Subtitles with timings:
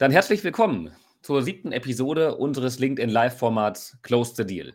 [0.00, 0.90] Dann herzlich willkommen
[1.20, 4.72] zur siebten Episode unseres LinkedIn Live-Formats Close the Deal.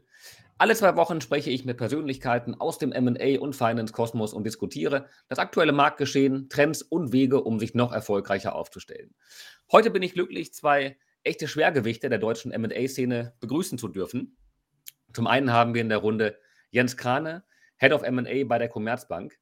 [0.59, 5.39] Alle zwei Wochen spreche ich mit Persönlichkeiten aus dem MA und Finance-Kosmos und diskutiere das
[5.39, 9.15] aktuelle Marktgeschehen, Trends und Wege, um sich noch erfolgreicher aufzustellen.
[9.71, 14.37] Heute bin ich glücklich, zwei echte Schwergewichte der deutschen MA-Szene begrüßen zu dürfen.
[15.11, 16.37] Zum einen haben wir in der Runde
[16.69, 17.43] Jens Krane,
[17.77, 19.39] Head of MA bei der Commerzbank.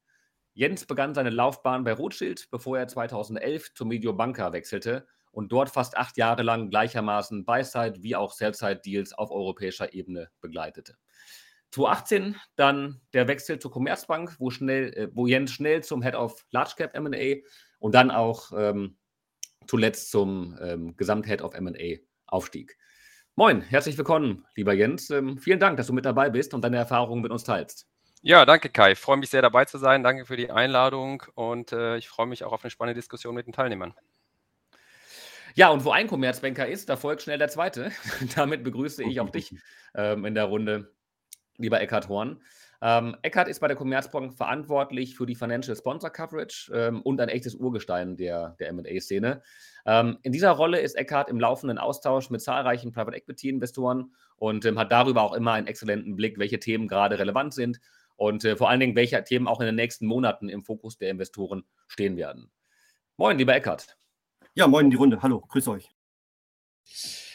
[0.54, 5.98] Jens begann seine Laufbahn bei Rothschild, bevor er 2011 zur Mediobanca wechselte und dort fast
[5.98, 10.96] acht Jahre lang gleichermaßen Buy-Side wie auch Sell-Side-Deals auf europäischer Ebene begleitete.
[11.72, 16.46] 2018 dann der Wechsel zur Commerzbank, wo, schnell, äh, wo Jens schnell zum Head of
[16.52, 17.42] Large Cap MA
[17.80, 18.98] und dann auch ähm,
[19.68, 22.78] zuletzt zum ähm, Gesamthead of MA aufstieg.
[23.36, 25.10] Moin, herzlich willkommen, lieber Jens.
[25.10, 27.88] Ähm, vielen Dank, dass du mit dabei bist und deine Erfahrungen mit uns teilst.
[28.22, 28.92] Ja, danke Kai.
[28.92, 30.04] Ich freue mich sehr dabei zu sein.
[30.04, 33.48] Danke für die Einladung und äh, ich freue mich auch auf eine spannende Diskussion mit
[33.48, 33.96] den Teilnehmern.
[35.56, 37.92] Ja, und wo ein Commerzbanker ist, da folgt schnell der zweite.
[38.36, 39.56] Damit begrüße ich auch dich
[39.96, 40.92] ähm, in der Runde,
[41.58, 42.42] lieber Eckhard Horn.
[42.82, 47.30] Ähm, Eckhard ist bei der Commerzbank verantwortlich für die Financial Sponsor Coverage ähm, und ein
[47.30, 49.42] echtes Urgestein der, der MA-Szene.
[49.86, 54.78] Ähm, in dieser Rolle ist Eckhard im laufenden Austausch mit zahlreichen Private Equity-Investoren und ähm,
[54.78, 57.80] hat darüber auch immer einen exzellenten Blick, welche Themen gerade relevant sind
[58.18, 61.10] und äh, vor allen Dingen, welche Themen auch in den nächsten Monaten im Fokus der
[61.10, 62.52] Investoren stehen werden.
[63.16, 63.96] Moin, lieber Eckhard.
[64.56, 65.20] Ja, moin in die Runde.
[65.22, 65.90] Hallo, grüß euch.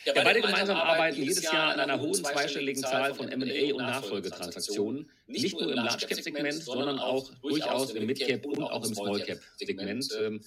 [0.04, 3.82] Ja, beide, beide gemeinsam arbeiten jedes Jahr an einer hohen zweistelligen Zahl von M&A und
[3.82, 8.86] Nachfolgetransaktionen, nicht nur im Large Cap Segment, sondern auch durchaus im Mid Cap und auch
[8.86, 10.08] im Small Cap Segment.
[10.20, 10.40] Ähm,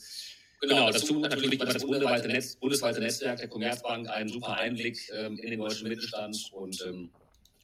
[0.61, 4.97] genau, genau dazu natürlich über das bundesweite, Netz, bundesweite Netzwerk der Commerzbank einen super Einblick
[5.13, 7.11] ähm, in den deutschen Mittelstand und ähm,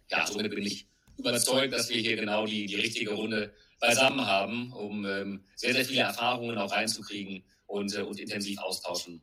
[0.10, 0.86] ja, somit bin ich
[1.18, 5.86] überzeugt, dass wir hier genau die, die richtige Runde beisammen haben, um ähm, sehr, sehr
[5.86, 9.22] viele Erfahrungen auch reinzukriegen und, äh, und intensiv austauschen,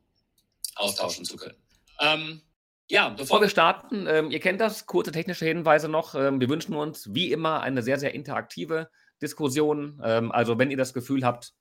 [0.76, 1.56] austauschen zu können.
[2.00, 2.42] Ähm,
[2.88, 6.14] ja, bevor wir starten, ähm, ihr kennt das, kurze technische Hinweise noch.
[6.14, 8.90] Ähm, wir wünschen uns wie immer eine sehr, sehr interaktive
[9.22, 10.02] Diskussion.
[10.04, 11.54] Ähm, also wenn ihr das Gefühl habt,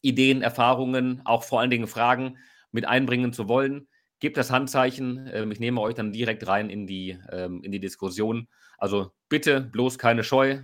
[0.00, 2.38] Ideen, Erfahrungen, auch vor allen Dingen Fragen
[2.70, 3.88] mit einbringen zu wollen,
[4.18, 5.28] gebt das Handzeichen.
[5.30, 8.48] Ähm, ich nehme euch dann direkt rein in die, ähm, in die Diskussion.
[8.78, 10.58] Also bitte bloß keine Scheu.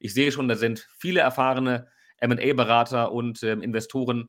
[0.00, 1.86] Ich sehe schon, da sind viele erfahrene
[2.20, 4.28] MA-Berater und Investoren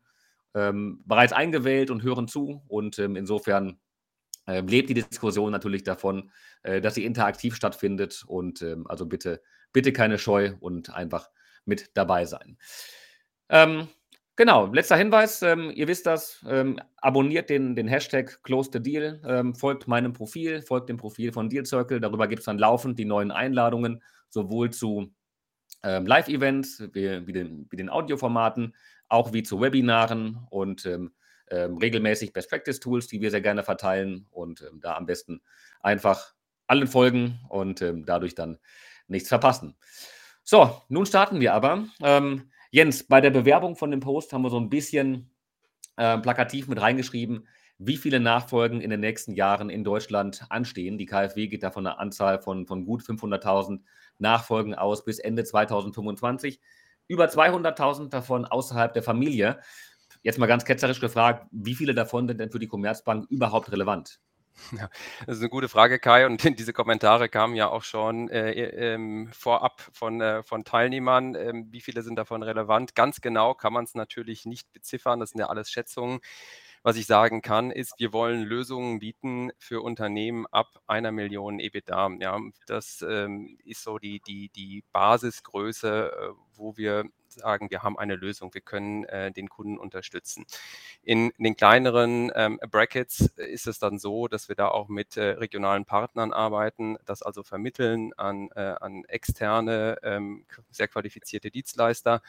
[0.57, 2.63] ähm, bereits eingewählt und hören zu.
[2.67, 3.79] Und ähm, insofern
[4.47, 6.31] äh, lebt die Diskussion natürlich davon,
[6.63, 8.23] äh, dass sie interaktiv stattfindet.
[8.27, 9.41] Und ähm, also bitte,
[9.71, 11.29] bitte keine Scheu und einfach
[11.65, 12.57] mit dabei sein.
[13.49, 13.87] Ähm,
[14.35, 19.53] genau, letzter Hinweis, ähm, ihr wisst das, ähm, abonniert den, den Hashtag Close the Deal,
[19.55, 21.99] folgt meinem Profil, folgt dem Profil von Deal Circle.
[21.99, 25.13] Darüber gibt es dann laufend die neuen Einladungen, sowohl zu
[25.83, 28.75] Live-Events wie, wie, den, wie den Audioformaten,
[29.09, 31.11] auch wie zu Webinaren und ähm,
[31.49, 35.41] ähm, regelmäßig Best Practice Tools, die wir sehr gerne verteilen und ähm, da am besten
[35.79, 36.33] einfach
[36.67, 38.57] allen folgen und ähm, dadurch dann
[39.07, 39.75] nichts verpassen.
[40.43, 41.85] So, nun starten wir aber.
[42.01, 45.29] Ähm, Jens, bei der Bewerbung von dem Post haben wir so ein bisschen
[45.95, 50.97] äh, plakativ mit reingeschrieben, wie viele Nachfolgen in den nächsten Jahren in Deutschland anstehen.
[50.97, 53.81] Die KfW geht da von einer Anzahl von, von gut 500.000
[54.19, 56.59] Nachfolgen aus bis Ende 2025
[57.07, 59.59] über 200.000 davon außerhalb der Familie.
[60.23, 64.19] Jetzt mal ganz ketzerisch gefragt, wie viele davon sind denn für die Commerzbank überhaupt relevant?
[64.71, 64.89] Ja,
[65.25, 66.25] das ist eine gute Frage, Kai.
[66.25, 68.51] Und diese Kommentare kamen ja auch schon äh,
[68.95, 71.35] äh, vorab von, äh, von Teilnehmern.
[71.35, 72.95] Ähm, wie viele sind davon relevant?
[72.95, 75.19] Ganz genau kann man es natürlich nicht beziffern.
[75.19, 76.19] Das sind ja alles Schätzungen.
[76.83, 82.17] Was ich sagen kann, ist, wir wollen Lösungen bieten für Unternehmen ab einer Million EBITDA.
[82.19, 87.97] Ja, das ähm, ist so die, die, die Basisgröße, äh, wo wir sagen, wir haben
[87.97, 90.45] eine Lösung, wir können äh, den Kunden unterstützen.
[91.03, 95.31] In, den kleineren ähm, Brackets ist es dann so, dass wir da auch mit äh,
[95.31, 102.21] regionalen Partnern arbeiten, das also vermitteln an, äh, an externe, ähm, sehr qualifizierte Dienstleister,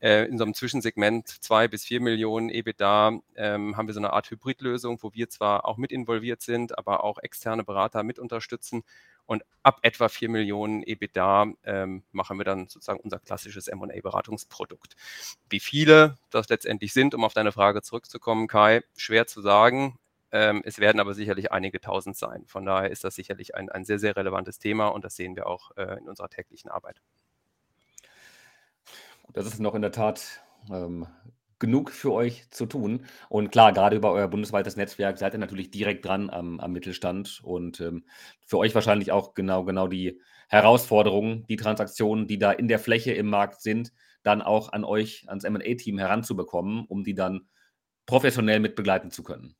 [0.00, 4.30] in so einem Zwischensegment zwei bis vier Millionen EBITDA ähm, haben wir so eine Art
[4.30, 8.82] Hybridlösung, wo wir zwar auch mit involviert sind, aber auch externe Berater mit unterstützen.
[9.26, 14.94] Und ab etwa vier Millionen EBITDA ähm, machen wir dann sozusagen unser klassisches M&A-Beratungsprodukt.
[15.50, 19.98] Wie viele das letztendlich sind, um auf deine Frage zurückzukommen, Kai, schwer zu sagen.
[20.30, 22.44] Ähm, es werden aber sicherlich einige tausend sein.
[22.46, 25.46] Von daher ist das sicherlich ein, ein sehr, sehr relevantes Thema und das sehen wir
[25.46, 27.00] auch äh, in unserer täglichen Arbeit.
[29.32, 31.06] Das ist noch in der Tat ähm,
[31.58, 33.06] genug für euch zu tun.
[33.28, 37.40] Und klar, gerade über euer bundesweites Netzwerk seid ihr natürlich direkt dran am, am Mittelstand
[37.42, 38.04] und ähm,
[38.44, 43.12] für euch wahrscheinlich auch genau, genau die Herausforderungen, die Transaktionen, die da in der Fläche
[43.12, 43.92] im Markt sind,
[44.22, 47.48] dann auch an euch, ans MA-Team heranzubekommen, um die dann
[48.06, 49.56] professionell mit begleiten zu können.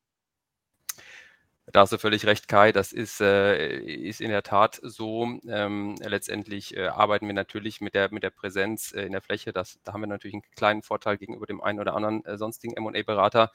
[1.72, 2.70] Da hast du völlig recht, Kai.
[2.72, 5.24] Das ist, äh, ist in der Tat so.
[5.48, 9.52] Ähm, letztendlich äh, arbeiten wir natürlich mit der, mit der Präsenz äh, in der Fläche.
[9.52, 12.80] Das, da haben wir natürlich einen kleinen Vorteil gegenüber dem einen oder anderen äh, sonstigen
[12.82, 13.50] MA-Berater,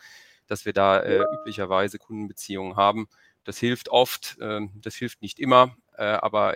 [0.48, 3.08] dass wir da äh, üblicherweise Kundenbeziehungen haben.
[3.46, 6.56] Das hilft oft, ähm, das hilft nicht immer, äh, aber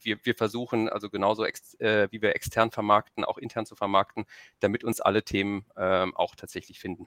[0.00, 4.24] wir, wir versuchen also genauso, wie wir extern vermarkten, auch intern zu vermarkten,
[4.60, 7.06] damit uns alle Themen ähm, auch tatsächlich finden.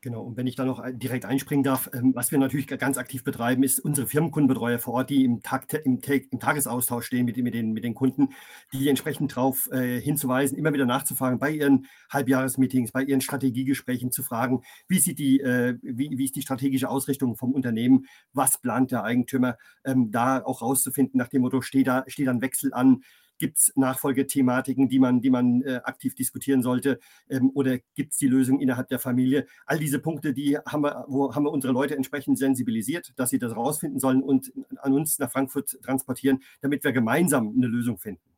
[0.00, 3.24] Genau, und wenn ich da noch direkt einspringen darf, ähm, was wir natürlich ganz aktiv
[3.24, 7.52] betreiben, ist unsere Firmenkundenbetreuer vor Ort, die im, Tag, im, im Tagesaustausch stehen mit, mit,
[7.52, 8.28] den, mit den Kunden,
[8.72, 14.22] die entsprechend darauf äh, hinzuweisen, immer wieder nachzufragen, bei ihren Halbjahresmeetings, bei ihren Strategiegesprächen zu
[14.22, 18.92] fragen, wie, sieht die, äh, wie, wie ist die strategische Ausrichtung vom Unternehmen, was plant
[18.92, 23.02] der Eigentümer, ähm, da auch rauszufinden, nach dem Motto, steht da, steht ein Wechsel an,
[23.38, 26.98] Gibt es Nachfolgethematiken, die man, die man äh, aktiv diskutieren sollte?
[27.28, 29.46] Ähm, oder gibt es die Lösung innerhalb der Familie?
[29.66, 33.38] All diese Punkte, die haben wir, wo haben wir unsere Leute entsprechend sensibilisiert, dass sie
[33.38, 38.28] das rausfinden sollen und an uns nach Frankfurt transportieren, damit wir gemeinsam eine Lösung finden.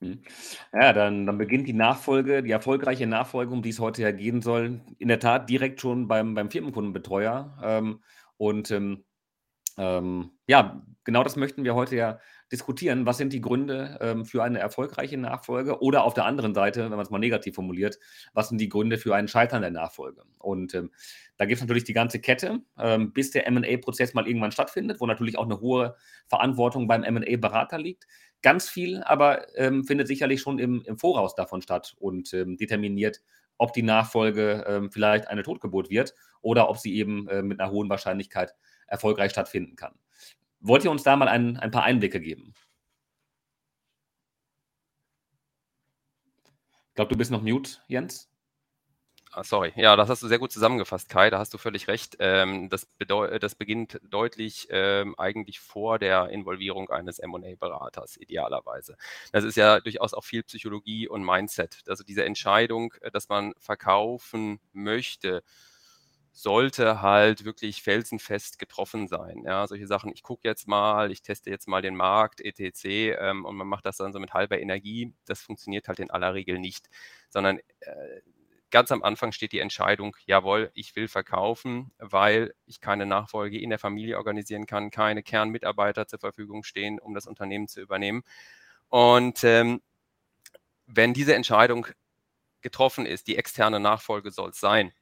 [0.00, 0.22] Hm.
[0.72, 4.40] Ja, dann, dann beginnt die Nachfolge, die erfolgreiche Nachfolge, um die es heute ja gehen
[4.40, 7.58] soll, in der Tat direkt schon beim, beim Firmenkundenbetreuer.
[7.62, 8.00] Ähm,
[8.38, 9.04] und ähm,
[9.80, 12.18] ähm, ja, genau das möchten wir heute ja
[12.52, 16.82] diskutieren, was sind die Gründe ähm, für eine erfolgreiche Nachfolge oder auf der anderen Seite,
[16.82, 17.98] wenn man es mal negativ formuliert,
[18.34, 20.24] was sind die Gründe für einen Scheitern der Nachfolge?
[20.38, 20.90] Und ähm,
[21.38, 25.06] da gibt es natürlich die ganze Kette, ähm, bis der MA-Prozess mal irgendwann stattfindet, wo
[25.06, 25.96] natürlich auch eine hohe
[26.28, 28.06] Verantwortung beim MA-Berater liegt.
[28.42, 33.22] Ganz viel aber ähm, findet sicherlich schon im, im, Voraus davon statt und ähm, determiniert,
[33.56, 37.70] ob die Nachfolge ähm, vielleicht eine Totgeburt wird oder ob sie eben äh, mit einer
[37.70, 38.54] hohen Wahrscheinlichkeit
[38.90, 39.94] erfolgreich stattfinden kann.
[40.60, 42.52] Wollt ihr uns da mal ein, ein paar Einblicke geben?
[46.88, 48.30] Ich glaube, du bist noch mute, Jens.
[49.32, 52.16] Ah, sorry, ja, das hast du sehr gut zusammengefasst, Kai, da hast du völlig recht.
[52.18, 58.96] Ähm, das, das, beginnt deutlich ähm, eigentlich vor der Involvierung eines MA-Beraters, idealerweise.
[59.30, 61.78] Das ist ja durchaus auch viel Psychologie und Mindset.
[61.86, 65.44] Also diese Entscheidung, äh, dass man verkaufen möchte,
[66.32, 69.42] sollte halt wirklich felsenfest getroffen sein.
[69.44, 72.84] Ja, solche Sachen, ich gucke jetzt mal, ich teste jetzt mal den Markt, etc.
[73.20, 75.12] Ähm, und man macht das dann so mit halber Energie.
[75.26, 76.88] Das funktioniert halt in aller Regel nicht,
[77.28, 78.20] sondern äh,
[78.70, 83.70] ganz am Anfang steht die Entscheidung, jawohl, ich will verkaufen, weil ich keine Nachfolge in
[83.70, 88.22] der Familie organisieren kann, keine Kernmitarbeiter zur Verfügung stehen, um das Unternehmen zu übernehmen.
[88.88, 89.82] Und ähm,
[90.86, 91.86] wenn diese Entscheidung
[92.62, 94.92] getroffen ist, die externe Nachfolge soll es sein,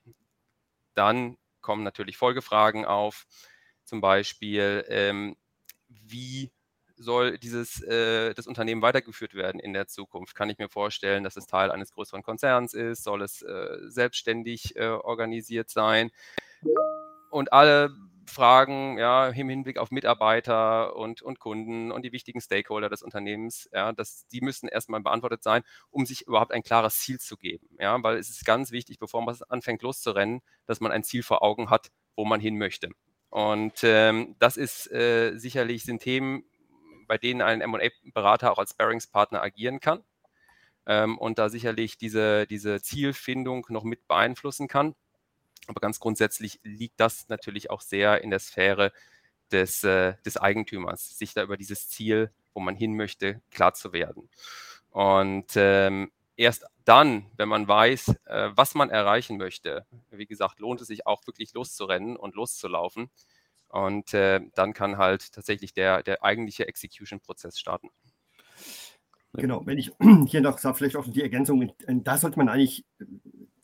[0.98, 3.26] dann kommen natürlich Folgefragen auf,
[3.84, 5.36] zum Beispiel, ähm,
[5.88, 6.50] wie
[6.96, 10.34] soll dieses, äh, das Unternehmen weitergeführt werden in der Zukunft?
[10.34, 13.04] Kann ich mir vorstellen, dass es Teil eines größeren Konzerns ist?
[13.04, 16.10] Soll es äh, selbstständig äh, organisiert sein?
[17.30, 17.94] Und alle
[18.28, 23.68] Fragen ja, im Hinblick auf Mitarbeiter und, und Kunden und die wichtigen Stakeholder des Unternehmens,
[23.72, 27.68] ja, das, die müssen erstmal beantwortet sein, um sich überhaupt ein klares Ziel zu geben.
[27.80, 31.42] Ja, weil es ist ganz wichtig, bevor man anfängt loszurennen, dass man ein Ziel vor
[31.42, 32.90] Augen hat, wo man hin möchte.
[33.30, 36.44] Und ähm, das ist äh, sicherlich sind Themen,
[37.06, 40.04] bei denen ein MA-Berater auch als Sparringspartner agieren kann
[40.86, 44.94] ähm, und da sicherlich diese, diese Zielfindung noch mit beeinflussen kann.
[45.68, 48.92] Aber ganz grundsätzlich liegt das natürlich auch sehr in der Sphäre
[49.52, 53.92] des, äh, des Eigentümers, sich da über dieses Ziel, wo man hin möchte, klar zu
[53.92, 54.28] werden.
[54.90, 60.80] Und ähm, erst dann, wenn man weiß, äh, was man erreichen möchte, wie gesagt, lohnt
[60.80, 63.10] es sich auch wirklich loszurennen und loszulaufen.
[63.68, 67.90] Und äh, dann kann halt tatsächlich der, der eigentliche Execution-Prozess starten.
[69.34, 69.92] Genau, wenn ich
[70.26, 72.86] hier noch sage, vielleicht auch die Ergänzung, da sollte man eigentlich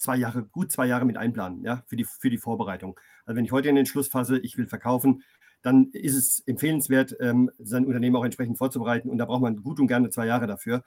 [0.04, 2.98] zwei Jahre, gut zwei Jahre mit einplanen, ja, für die, für die Vorbereitung.
[3.24, 5.22] Also wenn ich heute in den Schluss fasse, ich will verkaufen,
[5.62, 9.80] dann ist es empfehlenswert, ähm, sein Unternehmen auch entsprechend vorzubereiten und da braucht man gut
[9.80, 10.84] und gerne zwei Jahre dafür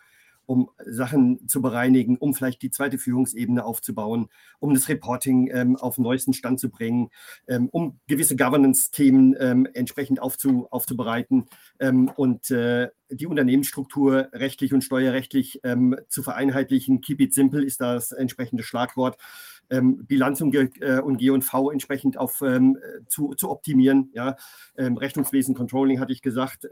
[0.47, 5.95] um Sachen zu bereinigen, um vielleicht die zweite Führungsebene aufzubauen, um das Reporting ähm, auf
[5.95, 7.09] den neuesten Stand zu bringen,
[7.47, 11.45] ähm, um gewisse Governance-Themen ähm, entsprechend aufzu, aufzubereiten
[11.79, 17.01] ähm, und äh, die Unternehmensstruktur rechtlich und steuerrechtlich ähm, zu vereinheitlichen.
[17.01, 19.17] Keep it simple ist das entsprechende Schlagwort.
[19.69, 22.41] Ähm, Bilanz und, äh, und G&V entsprechend auf,
[23.07, 24.11] zu, zu optimieren.
[24.13, 24.37] Ja?
[24.77, 26.67] Rechnungswesen, Controlling hatte ich gesagt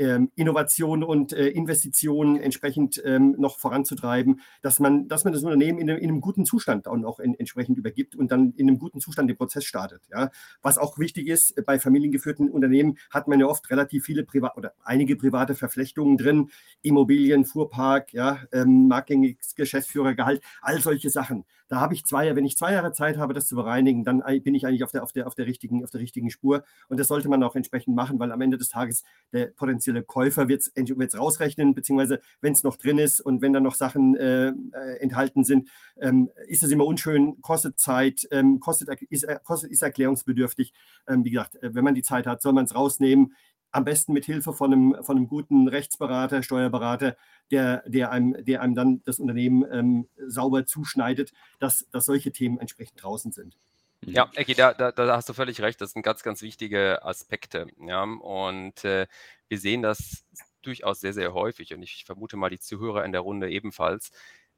[0.00, 5.78] ähm, Innovation und äh, Investitionen entsprechend ähm, noch voranzutreiben, dass man, dass man das Unternehmen
[5.78, 9.00] in, in einem guten Zustand auch noch in, entsprechend übergibt und dann in einem guten
[9.00, 10.02] Zustand den Prozess startet.
[10.10, 10.30] Ja.
[10.62, 14.72] Was auch wichtig ist, bei familiengeführten Unternehmen hat man ja oft relativ viele private oder
[14.82, 21.44] einige private Verflechtungen drin, Immobilien, Fuhrpark, ja, ähm, Marketing, Geschäftsführergehalt, all solche Sachen.
[21.70, 24.56] Da habe ich zwei, wenn ich zwei Jahre Zeit habe, das zu bereinigen, dann bin
[24.56, 26.64] ich eigentlich auf der, auf der, auf der, richtigen, auf der richtigen Spur.
[26.88, 30.48] Und das sollte man auch entsprechend machen, weil am Ende des Tages der potenzielle Käufer
[30.48, 34.48] wird es rausrechnen, beziehungsweise wenn es noch drin ist und wenn da noch Sachen äh,
[34.48, 39.70] äh, enthalten sind, ähm, ist es immer unschön, kostet Zeit, ähm, kostet, ist, äh, kostet,
[39.70, 40.72] ist erklärungsbedürftig.
[41.06, 43.34] Ähm, wie gesagt, äh, wenn man die Zeit hat, soll man es rausnehmen
[43.72, 47.16] am besten mit Hilfe von einem, von einem guten Rechtsberater, Steuerberater,
[47.50, 52.58] der, der, einem, der einem dann das Unternehmen ähm, sauber zuschneidet, dass, dass solche Themen
[52.58, 53.56] entsprechend draußen sind.
[54.02, 54.12] Mhm.
[54.12, 55.80] Ja, Ecki, da, da, da, hast du völlig recht.
[55.80, 57.66] Das sind ganz, ganz wichtige Aspekte.
[57.86, 58.02] Ja?
[58.02, 59.06] Und äh,
[59.48, 60.24] wir sehen das
[60.62, 61.74] durchaus sehr, sehr häufig.
[61.74, 64.10] Und ich vermute mal, die Zuhörer in der Runde ebenfalls,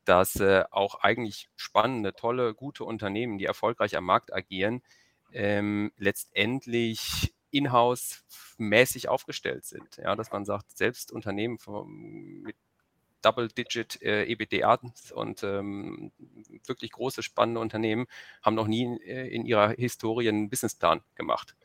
[0.04, 4.82] dass äh, auch eigentlich spannende, tolle, gute Unternehmen, die erfolgreich am Markt agieren,
[5.32, 8.24] ähm, letztendlich in-house
[8.58, 9.96] mäßig aufgestellt sind.
[9.96, 11.58] Ja, dass man sagt, selbst Unternehmen
[12.42, 12.56] mit
[13.22, 14.80] Double-Digit äh, EBITDA
[15.14, 16.12] und ähm,
[16.66, 18.06] wirklich große, spannende Unternehmen
[18.42, 21.56] haben noch nie äh, in ihrer Historie einen Businessplan gemacht.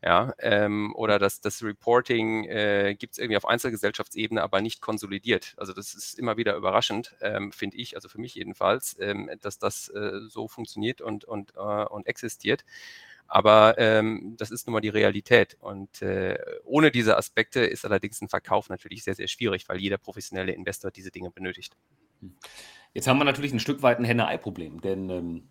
[0.00, 5.54] Ja, ähm, oder das, das Reporting äh, gibt es irgendwie auf Einzelgesellschaftsebene, aber nicht konsolidiert.
[5.56, 9.58] Also das ist immer wieder überraschend, ähm, finde ich, also für mich jedenfalls, ähm, dass
[9.58, 12.64] das äh, so funktioniert und, und, äh, und existiert.
[13.28, 15.56] Aber ähm, das ist nun mal die Realität.
[15.60, 19.98] Und äh, ohne diese Aspekte ist allerdings ein Verkauf natürlich sehr, sehr schwierig, weil jeder
[19.98, 21.76] professionelle Investor diese Dinge benötigt.
[22.20, 22.34] Hm.
[22.94, 25.48] Jetzt haben wir natürlich ein Stück weit ein Henne-Ei-Problem, denn ähm,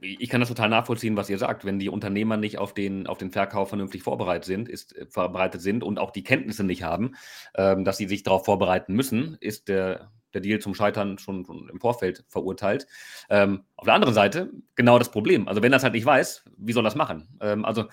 [0.00, 1.64] ich kann das total nachvollziehen, was ihr sagt.
[1.64, 5.60] Wenn die Unternehmer nicht auf den, auf den Verkauf vernünftig vorbereitet sind, ist, äh, vorbereitet
[5.60, 7.16] sind und auch die Kenntnisse nicht haben,
[7.54, 11.68] ähm, dass sie sich darauf vorbereiten müssen, ist der, der Deal zum Scheitern schon, schon
[11.68, 12.86] im Vorfeld verurteilt.
[13.28, 15.48] Ähm, auf der anderen Seite genau das Problem.
[15.48, 17.28] Also wenn das halt nicht weiß, wie soll das machen?
[17.40, 17.86] Ähm, also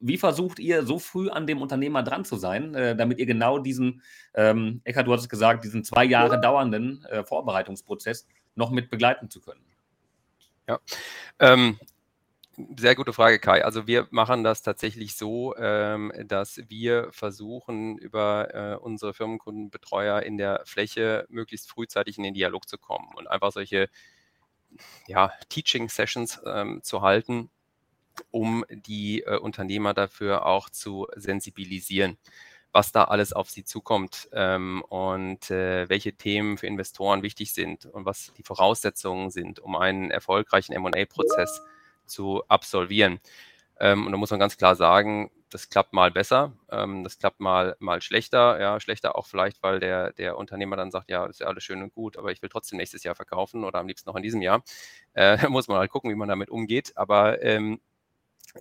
[0.00, 3.58] wie versucht ihr so früh an dem Unternehmer dran zu sein, äh, damit ihr genau
[3.58, 4.02] diesen,
[4.34, 9.30] ähm, Eckhard, du hast es gesagt, diesen zwei Jahre dauernden äh, Vorbereitungsprozess noch mit begleiten
[9.30, 9.64] zu können?
[10.68, 10.78] Ja,
[11.40, 11.78] ähm,
[12.76, 13.64] sehr gute Frage, Kai.
[13.64, 20.38] Also wir machen das tatsächlich so, ähm, dass wir versuchen, über äh, unsere Firmenkundenbetreuer in
[20.38, 23.88] der Fläche möglichst frühzeitig in den Dialog zu kommen und einfach solche
[25.06, 27.50] ja, Teaching-Sessions ähm, zu halten,
[28.30, 32.18] um die äh, Unternehmer dafür auch zu sensibilisieren,
[32.72, 37.86] was da alles auf sie zukommt ähm, und äh, welche Themen für Investoren wichtig sind
[37.86, 41.79] und was die Voraussetzungen sind, um einen erfolgreichen MA-Prozess zu
[42.10, 43.20] zu absolvieren.
[43.80, 47.40] Ähm, und da muss man ganz klar sagen, das klappt mal besser, ähm, das klappt
[47.40, 48.60] mal, mal schlechter.
[48.60, 51.82] Ja, schlechter auch vielleicht, weil der, der Unternehmer dann sagt, ja, ist ja alles schön
[51.82, 54.42] und gut, aber ich will trotzdem nächstes Jahr verkaufen oder am liebsten noch in diesem
[54.42, 54.62] Jahr.
[55.14, 56.92] Äh, da muss man halt gucken, wie man damit umgeht.
[56.96, 57.80] Aber ähm,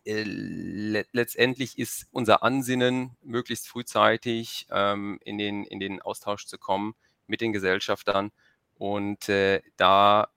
[0.05, 6.57] äh, le letztendlich ist unser Ansinnen, möglichst frühzeitig ähm, in, den, in den Austausch zu
[6.57, 6.95] kommen
[7.27, 8.31] mit den Gesellschaftern
[8.75, 10.29] und äh, da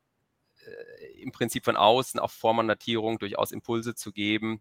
[1.18, 4.60] im Prinzip von außen auf Vormanddatierung durchaus Impulse zu geben,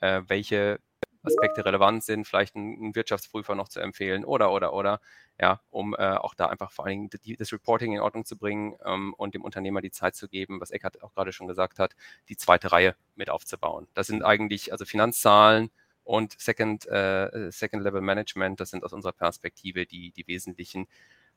[0.00, 0.80] äh, welche
[1.22, 5.00] Aspekte relevant sind, vielleicht einen, Wirtschaftsprüfer noch zu empfehlen oder, oder, oder,
[5.40, 8.36] ja, um äh, auch da einfach vor allen Dingen die, das Reporting in Ordnung zu
[8.36, 11.78] bringen ähm, und dem Unternehmer die Zeit zu geben, was Eckhard auch gerade schon gesagt
[11.78, 11.94] hat,
[12.28, 13.88] die zweite Reihe mit aufzubauen.
[13.94, 15.70] Das sind eigentlich also Finanzzahlen
[16.04, 20.86] und Second, äh, Second Level Management, das sind aus unserer Perspektive die, die wesentlichen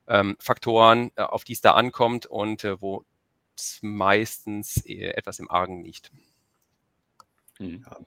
[0.08, 3.06] ähm, Faktoren, äh, auf die es da ankommt und äh, wo
[3.82, 6.12] meistens etwas im Argen liegt.
[7.60, 7.84] Mhm.
[7.86, 7.98] Ja.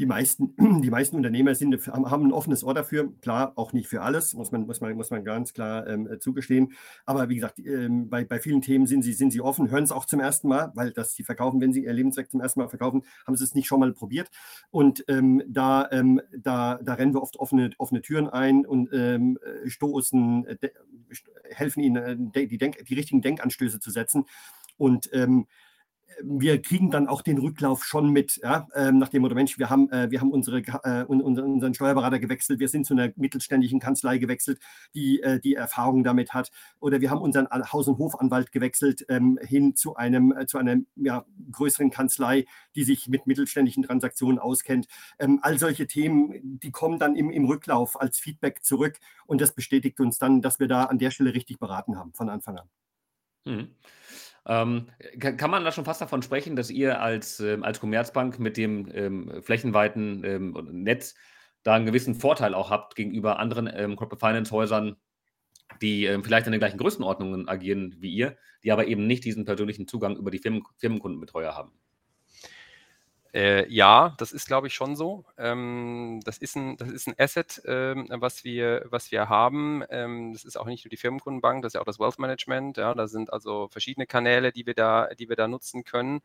[0.00, 3.12] Die meisten, die meisten Unternehmer sind, haben ein offenes Ohr dafür.
[3.20, 6.72] Klar, auch nicht für alles, muss man, muss man, muss man ganz klar ähm, zugestehen.
[7.04, 9.92] Aber wie gesagt, ähm, bei, bei vielen Themen sind sie, sind sie offen, hören es
[9.92, 12.68] auch zum ersten Mal, weil das sie verkaufen, wenn sie ihr Lebenswerk zum ersten Mal
[12.70, 14.30] verkaufen, haben sie es nicht schon mal probiert.
[14.70, 19.38] Und ähm, da, ähm, da, da rennen wir oft offene, offene Türen ein und ähm,
[19.66, 20.70] stoßen, äh,
[21.50, 24.24] helfen ihnen, äh, die, Denk, die richtigen Denkanstöße zu setzen.
[24.80, 25.46] Und ähm,
[26.22, 28.66] wir kriegen dann auch den Rücklauf schon mit, ja?
[28.74, 32.60] ähm, nach dem Motto, Mensch, wir haben, äh, wir haben unsere, äh, unseren Steuerberater gewechselt,
[32.60, 34.58] wir sind zu einer mittelständischen Kanzlei gewechselt,
[34.94, 39.38] die äh, die Erfahrung damit hat, oder wir haben unseren Haus- und Hofanwalt gewechselt ähm,
[39.42, 44.86] hin zu einem äh, zu einer ja, größeren Kanzlei, die sich mit mittelständischen Transaktionen auskennt.
[45.18, 49.54] Ähm, all solche Themen, die kommen dann im, im Rücklauf als Feedback zurück und das
[49.54, 52.68] bestätigt uns dann, dass wir da an der Stelle richtig beraten haben von Anfang an.
[53.44, 53.68] Mhm.
[54.46, 54.86] Ähm,
[55.18, 58.90] kann, man da schon fast davon sprechen, dass ihr als, ähm, als Commerzbank mit dem
[58.94, 61.14] ähm, flächenweiten ähm, Netz
[61.62, 64.96] da einen gewissen Vorteil auch habt gegenüber anderen ähm, Corporate Finance Häusern,
[65.82, 69.44] die ähm, vielleicht in den gleichen Größenordnungen agieren wie ihr, die aber eben nicht diesen
[69.44, 71.72] persönlichen Zugang über die Firmen, Firmenkundenbetreuer haben?
[73.32, 75.24] Äh, ja, das ist, glaube ich, schon so.
[75.38, 79.84] Ähm, das, ist ein, das ist ein Asset, ähm, was, wir, was wir haben.
[79.90, 82.76] Ähm, das ist auch nicht nur die Firmenkundenbank, das ist ja auch das Wealth Management.
[82.76, 86.20] Ja, da sind also verschiedene Kanäle, die wir da, die wir da nutzen können.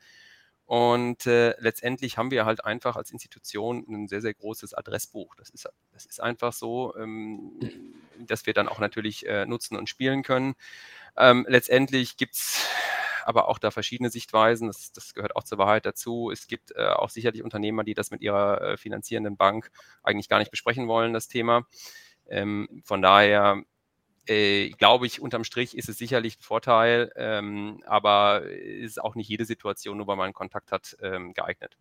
[0.66, 5.36] Und äh, letztendlich haben wir halt einfach als Institution ein sehr, sehr großes Adressbuch.
[5.36, 7.60] Das ist, das ist einfach so, ähm,
[8.20, 10.56] dass wir dann auch natürlich äh, nutzen und spielen können.
[11.18, 12.66] Ähm, letztendlich gibt es
[13.26, 14.68] aber auch da verschiedene Sichtweisen.
[14.68, 16.30] Das, das, gehört auch zur Wahrheit dazu.
[16.32, 19.72] Es gibt äh, auch sicherlich Unternehmer, die das mit ihrer äh, finanzierenden Bank
[20.04, 21.66] eigentlich gar nicht besprechen wollen, das Thema.
[22.30, 23.64] Ähm, von daher
[24.28, 29.30] äh, glaube ich, unterm Strich ist es sicherlich ein Vorteil, ähm, aber ist auch nicht
[29.30, 31.78] jede Situation, nur weil man Kontakt hat, ähm, geeignet.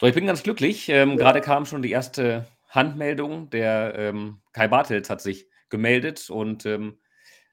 [0.00, 0.88] So, ich bin ganz glücklich.
[0.88, 3.50] Ähm, gerade kam schon die erste Handmeldung.
[3.50, 6.98] Der ähm, Kai Bartels hat sich gemeldet und ähm,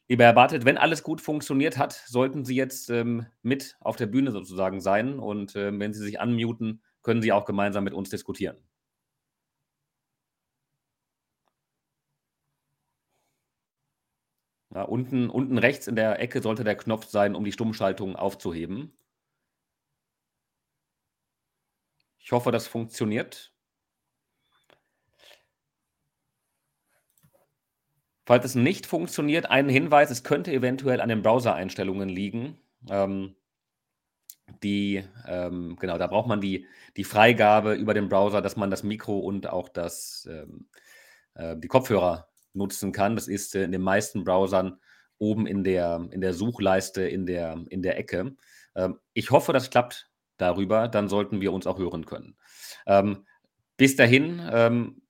[0.07, 4.07] lieber Herr Bartelt, wenn alles gut funktioniert hat, sollten Sie jetzt ähm, mit auf der
[4.07, 8.57] Bühne sozusagen sein und wenn Sie sich unmuten, können Sie auch gemeinsam mit uns diskutieren.
[14.75, 18.95] Ja, unten, unten rechts in der Ecke sollte der Knopf sein, um die Stummschaltung aufzuheben.
[22.19, 23.54] Ich hoffe, das funktioniert.
[28.25, 32.57] Falls es nicht funktioniert, ein Hinweis, es könnte eventuell an den Browser-Einstellungen liegen.
[32.89, 33.35] Ähm,
[34.63, 36.67] die, ähm, genau, da braucht man die,
[36.97, 40.67] die Freigabe über den Browser, dass man das Mikro und auch das, ähm,
[41.35, 43.15] äh, die Kopfhörer nutzen kann.
[43.15, 44.79] Das ist äh, in den meisten Browsern
[45.17, 48.35] oben in der, in der Suchleiste in der, in der Ecke.
[48.75, 50.87] Ähm, ich hoffe, das klappt darüber.
[50.87, 52.35] Dann sollten wir uns auch hören können.
[52.85, 53.25] Ähm,
[53.77, 55.01] bis dahin, ähm,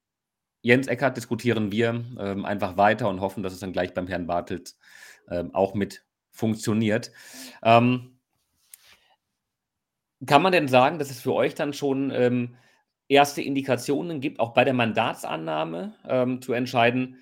[0.66, 4.26] Jens Eckert, diskutieren wir ähm, einfach weiter und hoffen, dass es dann gleich beim Herrn
[4.26, 4.80] Bartels
[5.30, 7.12] ähm, auch mit funktioniert.
[7.64, 8.18] Ähm,
[10.26, 12.58] kann man denn sagen, dass es für euch dann schon
[13.08, 17.18] erste Indikationen gibt, auch bei der Mandatsannahme zu entscheiden,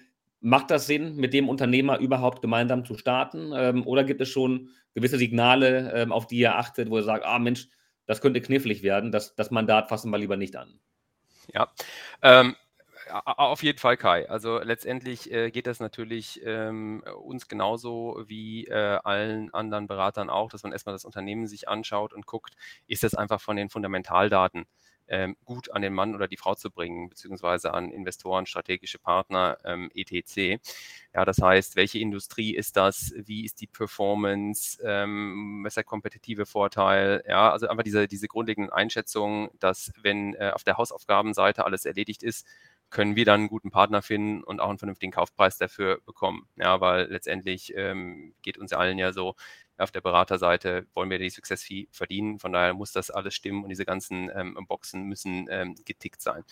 [0.46, 3.54] Macht das Sinn, mit dem Unternehmer überhaupt gemeinsam zu starten?
[3.56, 7.24] Ähm, oder gibt es schon gewisse Signale, ähm, auf die ihr achtet, wo ihr sagt,
[7.24, 7.70] ah Mensch,
[8.08, 10.82] das könnte knifflig werden, das, das Mandat fassen wir lieber nicht an?
[11.54, 11.72] Ja,
[12.22, 12.58] ähm,
[13.26, 14.30] auf jeden Fall, Kai.
[14.30, 18.74] Also letztendlich äh, geht das natürlich ähm, uns genauso wie äh,
[19.04, 22.56] allen anderen Beratern auch, dass man erstmal das Unternehmen sich anschaut und guckt,
[22.88, 24.66] ist das einfach von den Fundamentaldaten
[25.08, 29.58] ähm, gut an den Mann oder die Frau zu bringen, beziehungsweise an Investoren, strategische Partner,
[29.66, 30.60] ähm, etc.
[31.14, 33.14] Ja, das heißt, welche Industrie ist das?
[33.18, 34.82] Wie ist die Performance?
[34.84, 37.24] Ähm, was ist der kompetitive Vorteil?
[37.28, 42.24] Ja, also einfach diese, diese grundlegenden Einschätzungen, dass wenn äh, auf der Hausaufgabenseite alles erledigt
[42.24, 42.48] ist,
[42.94, 46.48] können wir dann einen guten Partner finden und auch einen vernünftigen Kaufpreis dafür bekommen.
[46.56, 49.36] Ja, weil letztendlich ähm, geht uns allen ja so,
[49.78, 52.38] auf der Beraterseite wollen wir die Success Fee verdienen.
[52.40, 56.44] Von daher muss das alles stimmen und diese ganzen ähm, Boxen müssen ähm, getickt sein.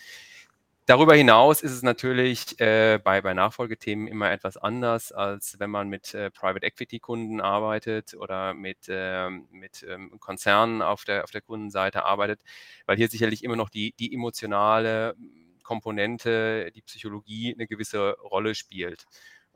[0.88, 5.90] Darüber hinaus ist es natürlich äh, bei, bei Nachfolgethemen immer etwas anders, als wenn man
[5.90, 11.30] mit äh, Private Equity Kunden arbeitet oder mit, äh, mit ähm, Konzernen auf der, auf
[11.30, 12.42] der Kundenseite arbeitet,
[12.88, 15.16] weil hier sicherlich immer noch die, die emotionale
[15.64, 19.06] Komponente, die Psychologie eine gewisse Rolle spielt.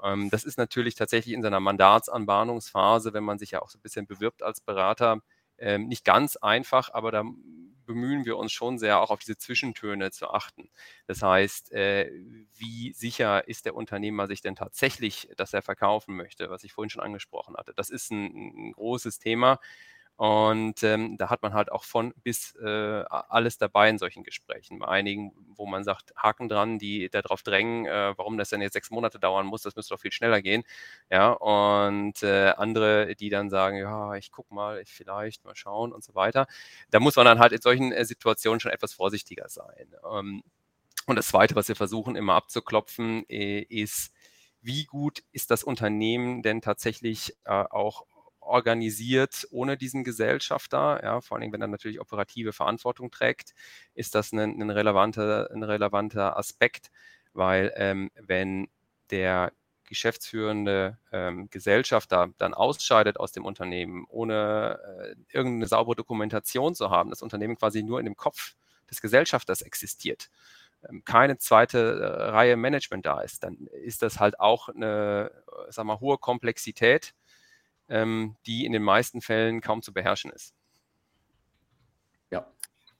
[0.03, 3.81] Ähm, das ist natürlich tatsächlich in seiner Mandatsanbahnungsphase, wenn man sich ja auch so ein
[3.81, 5.21] bisschen bewirbt als Berater,
[5.57, 7.23] ähm, nicht ganz einfach, aber da
[7.85, 10.69] bemühen wir uns schon sehr, auch auf diese Zwischentöne zu achten.
[11.07, 12.11] Das heißt, äh,
[12.57, 16.89] wie sicher ist der Unternehmer sich denn tatsächlich, dass er verkaufen möchte, was ich vorhin
[16.89, 17.73] schon angesprochen hatte.
[17.75, 19.59] Das ist ein, ein großes Thema.
[20.17, 24.79] Und ähm, da hat man halt auch von bis äh, alles dabei in solchen Gesprächen.
[24.79, 28.73] Bei einigen, wo man sagt, Haken dran, die darauf drängen, äh, warum das denn jetzt
[28.73, 30.63] sechs Monate dauern muss, das müsste doch viel schneller gehen.
[31.09, 35.91] Ja, und äh, andere, die dann sagen, ja, ich guck mal, ich vielleicht mal schauen
[35.91, 36.47] und so weiter.
[36.91, 39.93] Da muss man dann halt in solchen äh, Situationen schon etwas vorsichtiger sein.
[40.09, 40.43] Ähm,
[41.07, 44.11] und das Zweite, was wir versuchen immer abzuklopfen, äh, ist,
[44.61, 48.05] wie gut ist das Unternehmen denn tatsächlich äh, auch
[48.45, 53.53] organisiert ohne diesen Gesellschafter, ja, vor allem wenn er natürlich operative Verantwortung trägt,
[53.93, 56.91] ist das ein, ein, relevanter, ein relevanter Aspekt,
[57.33, 58.69] weil ähm, wenn
[59.11, 59.51] der
[59.85, 67.09] geschäftsführende ähm, Gesellschafter dann ausscheidet aus dem Unternehmen, ohne äh, irgendeine saubere Dokumentation zu haben,
[67.09, 68.55] das Unternehmen quasi nur in dem Kopf
[68.89, 70.29] des Gesellschafters existiert,
[70.89, 75.31] ähm, keine zweite äh, Reihe Management da ist, dann ist das halt auch eine,
[75.67, 77.13] äh, sag mal, hohe Komplexität,
[77.89, 80.53] ähm, die in den meisten Fällen kaum zu beherrschen ist.
[82.31, 82.47] Ja.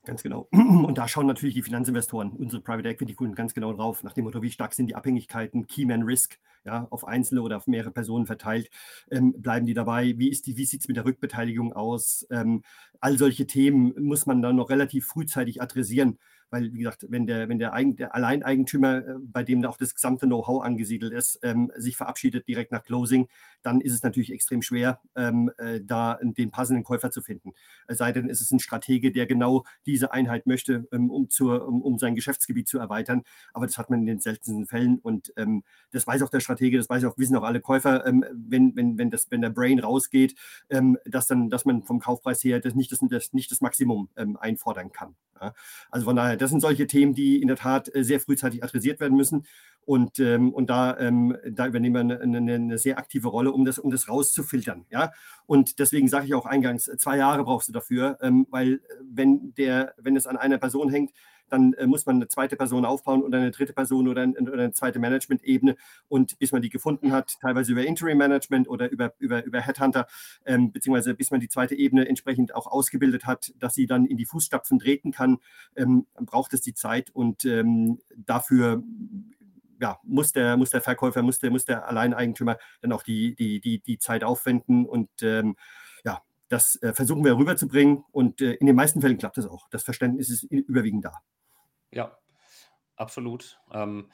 [0.05, 0.47] Ganz genau.
[0.51, 4.25] Und da schauen natürlich die Finanzinvestoren, unsere Private Equity Kunden ganz genau drauf, nach dem
[4.25, 8.25] Motto, wie stark sind die Abhängigkeiten, Keyman Risk, ja, auf einzelne oder auf mehrere Personen
[8.25, 8.69] verteilt,
[9.11, 12.63] ähm, bleiben die dabei, wie, wie sieht es mit der Rückbeteiligung aus, ähm,
[12.99, 16.19] all solche Themen muss man dann noch relativ frühzeitig adressieren
[16.49, 19.93] weil, wie gesagt, wenn der, wenn der, Eigen, der Alleineigentümer, äh, bei dem auch das
[19.93, 23.27] gesamte Know-how angesiedelt ist, ähm, sich verabschiedet direkt nach Closing,
[23.61, 27.53] dann ist es natürlich extrem schwer, ähm, äh, da den passenden Käufer zu finden.
[27.87, 31.67] Es sei denn, es ist ein Stratege, der genau diese Einheit möchte, ähm, um, zur,
[31.67, 33.23] um, um, sein Geschäftsgebiet zu erweitern.
[33.53, 36.77] Aber das hat man in den seltensten Fällen und ähm, das weiß auch der Stratege,
[36.77, 39.79] das weiß auch, wissen auch alle Käufer, ähm, wenn, wenn, wenn, das, wenn der Brain
[39.79, 40.35] rausgeht,
[40.69, 44.09] ähm, dass, dann, dass man vom Kaufpreis her das nicht das, das, nicht das Maximum
[44.15, 45.15] einfordern kann.
[45.41, 45.53] Ja?
[45.91, 48.99] Also von daher, das sind solche Themen, die in der Tat äh, sehr frühzeitig adressiert
[48.99, 49.45] werden müssen.
[49.85, 53.65] Und, ähm, und da, ähm, da übernehmen wir eine, eine, eine, sehr aktive Rolle, um
[53.65, 54.85] das, um das rauszufiltern.
[54.89, 55.11] Ja?
[55.45, 59.53] Und deswegen sage ich auch eingangs, zwei Jahre brauchst du dafür, ähm, weil äh, wenn,
[59.55, 61.11] der, wenn es an einer Person hängt,
[61.49, 64.63] dann äh, muss man eine zweite Person aufbauen oder eine dritte Person oder, ein, oder
[64.63, 65.75] eine zweite Management-Ebene.
[66.07, 70.07] Und bis man die gefunden hat, teilweise über Interim-Management oder über, über, über Headhunter,
[70.45, 74.17] ähm, beziehungsweise bis man die zweite Ebene entsprechend auch ausgebildet hat, dass sie dann in
[74.17, 75.37] die Fußstapfen treten kann,
[75.75, 77.09] ähm, braucht es die Zeit.
[77.11, 78.83] Und ähm, dafür
[79.81, 83.59] ja, muss, der, muss der Verkäufer, muss der, muss der Alleineigentümer dann auch die, die,
[83.59, 84.85] die, die Zeit aufwenden.
[84.85, 85.55] Und ähm,
[86.03, 88.03] ja, das äh, versuchen wir rüberzubringen.
[88.11, 89.67] Und äh, in den meisten Fällen klappt das auch.
[89.69, 91.21] Das Verständnis ist überwiegend da.
[91.95, 92.11] Ja,
[92.97, 93.57] absolut.
[93.73, 94.09] Ähm,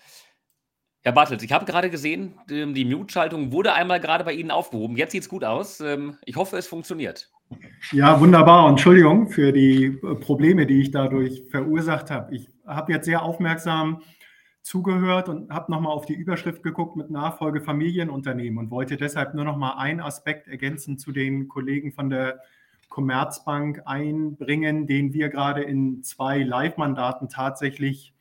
[1.01, 4.95] Herr Bartels, ich habe gerade gesehen, die Mute-Schaltung wurde einmal gerade bei Ihnen aufgehoben.
[4.97, 5.79] Jetzt sieht es gut aus.
[5.79, 7.31] Ähm, ich hoffe, es funktioniert.
[7.91, 8.69] Ja, wunderbar.
[8.69, 12.35] Entschuldigung für die äh, Probleme, die ich dadurch verursacht habe.
[12.35, 14.03] Ich habe jetzt sehr aufmerksam
[14.61, 19.43] zugehört und habe nochmal auf die Überschrift geguckt mit Nachfolge Familienunternehmen und wollte deshalb nur
[19.43, 22.41] noch mal einen Aspekt ergänzen zu den Kollegen von der
[22.91, 28.13] Commerzbank einbringen, den wir gerade in zwei Live-Mandaten tatsächlich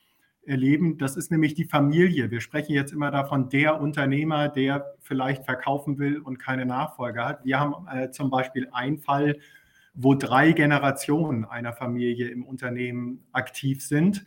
[0.47, 0.97] erleben.
[0.97, 2.31] Das ist nämlich die Familie.
[2.31, 7.45] Wir sprechen jetzt immer davon, der Unternehmer, der vielleicht verkaufen will und keine Nachfolger hat.
[7.45, 9.39] Wir haben äh, zum Beispiel einen Fall,
[9.93, 14.25] wo drei Generationen einer Familie im Unternehmen aktiv sind.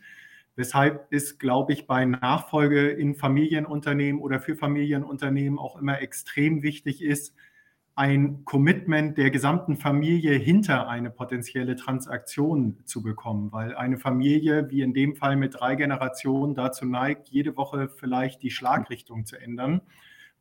[0.56, 7.02] Weshalb es, glaube ich, bei Nachfolge in Familienunternehmen oder für Familienunternehmen auch immer extrem wichtig
[7.02, 7.34] ist,
[7.96, 14.82] ein Commitment der gesamten Familie hinter eine potenzielle Transaktion zu bekommen, weil eine Familie, wie
[14.82, 19.80] in dem Fall mit drei Generationen, dazu neigt, jede Woche vielleicht die Schlagrichtung zu ändern,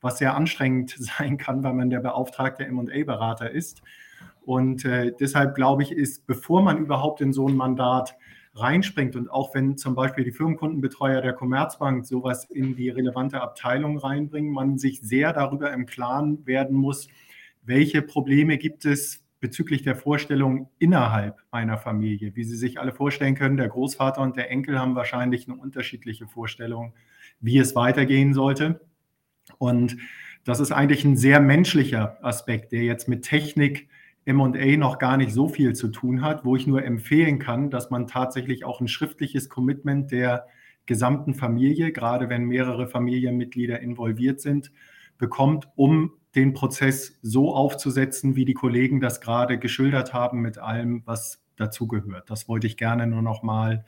[0.01, 3.83] was sehr anstrengend sein kann, weil man der beauftragte MA-Berater ist.
[4.41, 8.15] Und äh, deshalb glaube ich, ist, bevor man überhaupt in so ein Mandat
[8.55, 13.97] reinspringt und auch wenn zum Beispiel die Firmenkundenbetreuer der Commerzbank sowas in die relevante Abteilung
[13.97, 17.07] reinbringen, man sich sehr darüber im Klaren werden muss,
[17.65, 22.34] welche Probleme gibt es bezüglich der Vorstellung innerhalb einer Familie.
[22.36, 26.28] Wie Sie sich alle vorstellen können, der Großvater und der Enkel haben wahrscheinlich eine unterschiedliche
[26.28, 26.93] Vorstellung,
[27.41, 28.80] wie es weitergehen sollte.
[29.58, 29.97] Und
[30.45, 33.89] das ist eigentlich ein sehr menschlicher Aspekt, der jetzt mit Technik,
[34.26, 37.89] MA noch gar nicht so viel zu tun hat, wo ich nur empfehlen kann, dass
[37.89, 40.47] man tatsächlich auch ein schriftliches Commitment der
[40.86, 44.71] gesamten Familie, gerade wenn mehrere Familienmitglieder involviert sind,
[45.17, 51.03] bekommt, um den Prozess so aufzusetzen, wie die Kollegen das gerade geschildert haben, mit allem,
[51.05, 52.29] was dazugehört.
[52.29, 53.85] Das wollte ich gerne nur noch mal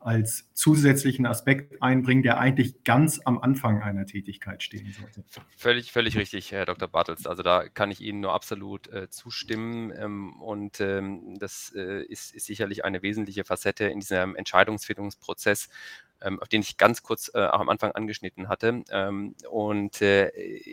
[0.00, 5.24] als zusätzlichen Aspekt einbringen, der eigentlich ganz am Anfang einer Tätigkeit stehen sollte.
[5.56, 6.88] Völlig, völlig richtig, Herr Dr.
[6.88, 7.26] Bartels.
[7.26, 9.92] Also da kann ich Ihnen nur absolut äh, zustimmen.
[9.96, 15.68] Ähm, und ähm, das äh, ist, ist, sicherlich eine wesentliche Facette in diesem Entscheidungsfindungsprozess,
[16.22, 18.82] ähm, auf den ich ganz kurz äh, auch am Anfang angeschnitten hatte.
[18.90, 20.30] Ähm, und äh,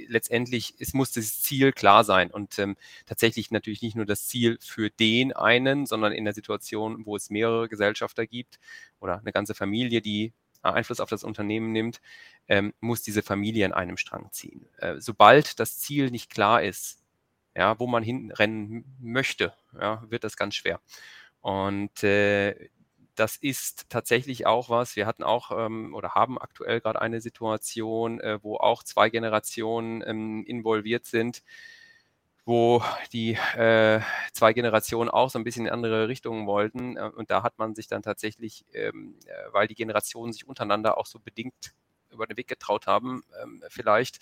[0.08, 4.58] letztendlich es muss das Ziel klar sein und ähm, tatsächlich natürlich nicht nur das Ziel
[4.62, 8.60] für den einen, sondern in der Situation, wo es mehrere Gesellschafter gibt
[9.00, 12.02] oder eine ganze Familie, die Einfluss auf das Unternehmen nimmt,
[12.48, 14.68] ähm, muss diese Familie an einem Strang ziehen.
[14.78, 17.00] Äh, sobald das Ziel nicht klar ist,
[17.56, 20.82] ja, wo man hinrennen möchte, ja, wird das ganz schwer.
[21.42, 22.70] Und äh,
[23.16, 24.96] das ist tatsächlich auch was.
[24.96, 30.04] Wir hatten auch ähm, oder haben aktuell gerade eine Situation, äh, wo auch zwei Generationen
[30.06, 31.44] ähm, involviert sind,
[32.46, 34.02] wo die äh,
[34.32, 36.96] zwei Generationen auch so ein bisschen in andere Richtungen wollten.
[36.98, 40.98] Äh, und da hat man sich dann tatsächlich, ähm, äh, weil die Generationen sich untereinander
[40.98, 41.74] auch so bedingt
[42.12, 44.20] über den Weg getraut haben, ähm, vielleicht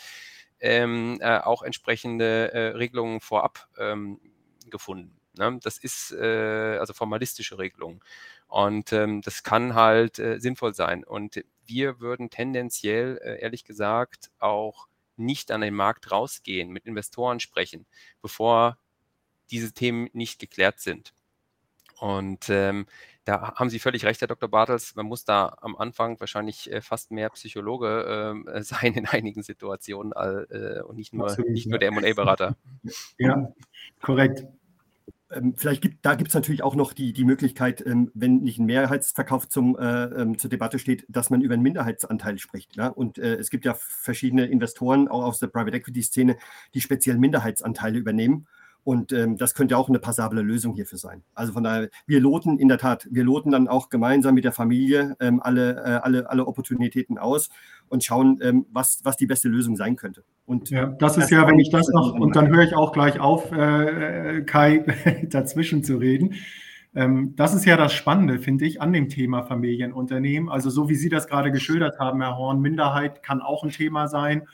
[0.61, 4.19] ähm, äh, auch entsprechende äh, Regelungen vorab ähm,
[4.69, 5.19] gefunden.
[5.37, 5.59] Ne?
[5.61, 8.01] Das ist also formalistische Regelungen.
[8.53, 11.03] Und ähm, das kann halt äh, sinnvoll sein.
[11.03, 17.39] Und wir würden tendenziell, äh, ehrlich gesagt, auch nicht an den Markt rausgehen, mit Investoren
[17.39, 17.87] sprechen,
[18.21, 18.77] bevor
[19.49, 21.15] diese Themen nicht geklärt sind.
[21.99, 22.85] Und ähm,
[23.25, 24.49] da haben Sie völlig recht, Herr Dr.
[24.49, 24.93] Bartels.
[24.93, 30.11] Man muss da am Anfang wahrscheinlich äh, fast mehr Psychologe äh, sein in einigen Situationen
[30.11, 32.55] äh, und nicht nur, Absolut, nicht nur der MA-Berater.
[33.17, 33.51] Ja,
[33.99, 34.45] korrekt.
[35.35, 38.59] Ähm, vielleicht gibt, da gibt es natürlich auch noch die, die Möglichkeit, ähm, wenn nicht
[38.59, 42.75] ein Mehrheitsverkauf zum, äh, ähm, zur Debatte steht, dass man über einen Minderheitsanteil spricht.
[42.75, 42.87] Ja?
[42.87, 46.37] Und äh, es gibt ja verschiedene Investoren, auch aus der Private Equity-Szene,
[46.73, 48.47] die speziell Minderheitsanteile übernehmen.
[48.83, 51.23] Und ähm, das könnte auch eine passable Lösung hierfür sein.
[51.33, 54.51] Also von daher, wir loten in der Tat, wir loten dann auch gemeinsam mit der
[54.51, 57.49] Familie ähm, alle, äh, alle, alle Opportunitäten aus
[57.87, 60.23] und schauen, ähm, was, was die beste Lösung sein könnte.
[60.45, 63.19] Und ja, das ist ja, wenn ich das noch, und dann höre ich auch gleich
[63.19, 64.83] auf, äh, Kai,
[65.29, 66.35] dazwischen zu reden.
[66.95, 70.49] Ähm, das ist ja das Spannende, finde ich, an dem Thema Familienunternehmen.
[70.49, 74.07] Also so wie Sie das gerade geschildert haben, Herr Horn, Minderheit kann auch ein Thema
[74.07, 74.47] sein.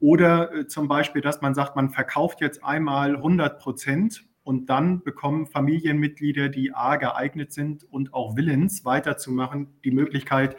[0.00, 5.02] Oder äh, zum Beispiel, dass man sagt, man verkauft jetzt einmal 100 Prozent und dann
[5.02, 10.56] bekommen Familienmitglieder, die A geeignet sind und auch willens weiterzumachen, die Möglichkeit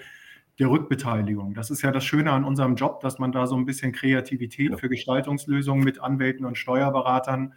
[0.60, 1.54] der Rückbeteiligung.
[1.54, 4.72] Das ist ja das Schöne an unserem Job, dass man da so ein bisschen Kreativität
[4.72, 4.78] ja.
[4.78, 7.54] für Gestaltungslösungen mit Anwälten und Steuerberatern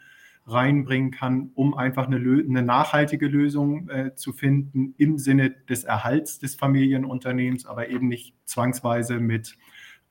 [0.47, 6.39] reinbringen kann, um einfach eine, eine nachhaltige Lösung äh, zu finden im Sinne des Erhalts
[6.39, 9.57] des Familienunternehmens, aber eben nicht zwangsweise mit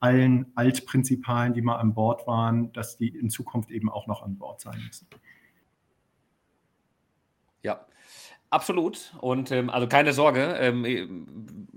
[0.02, 4.38] allen Altprinzipalen, die mal an Bord waren, dass die in Zukunft eben auch noch an
[4.38, 5.08] Bord sein müssen.
[7.62, 7.86] Ja,
[8.50, 9.14] absolut.
[9.22, 11.28] Und ähm, also keine Sorge, ähm,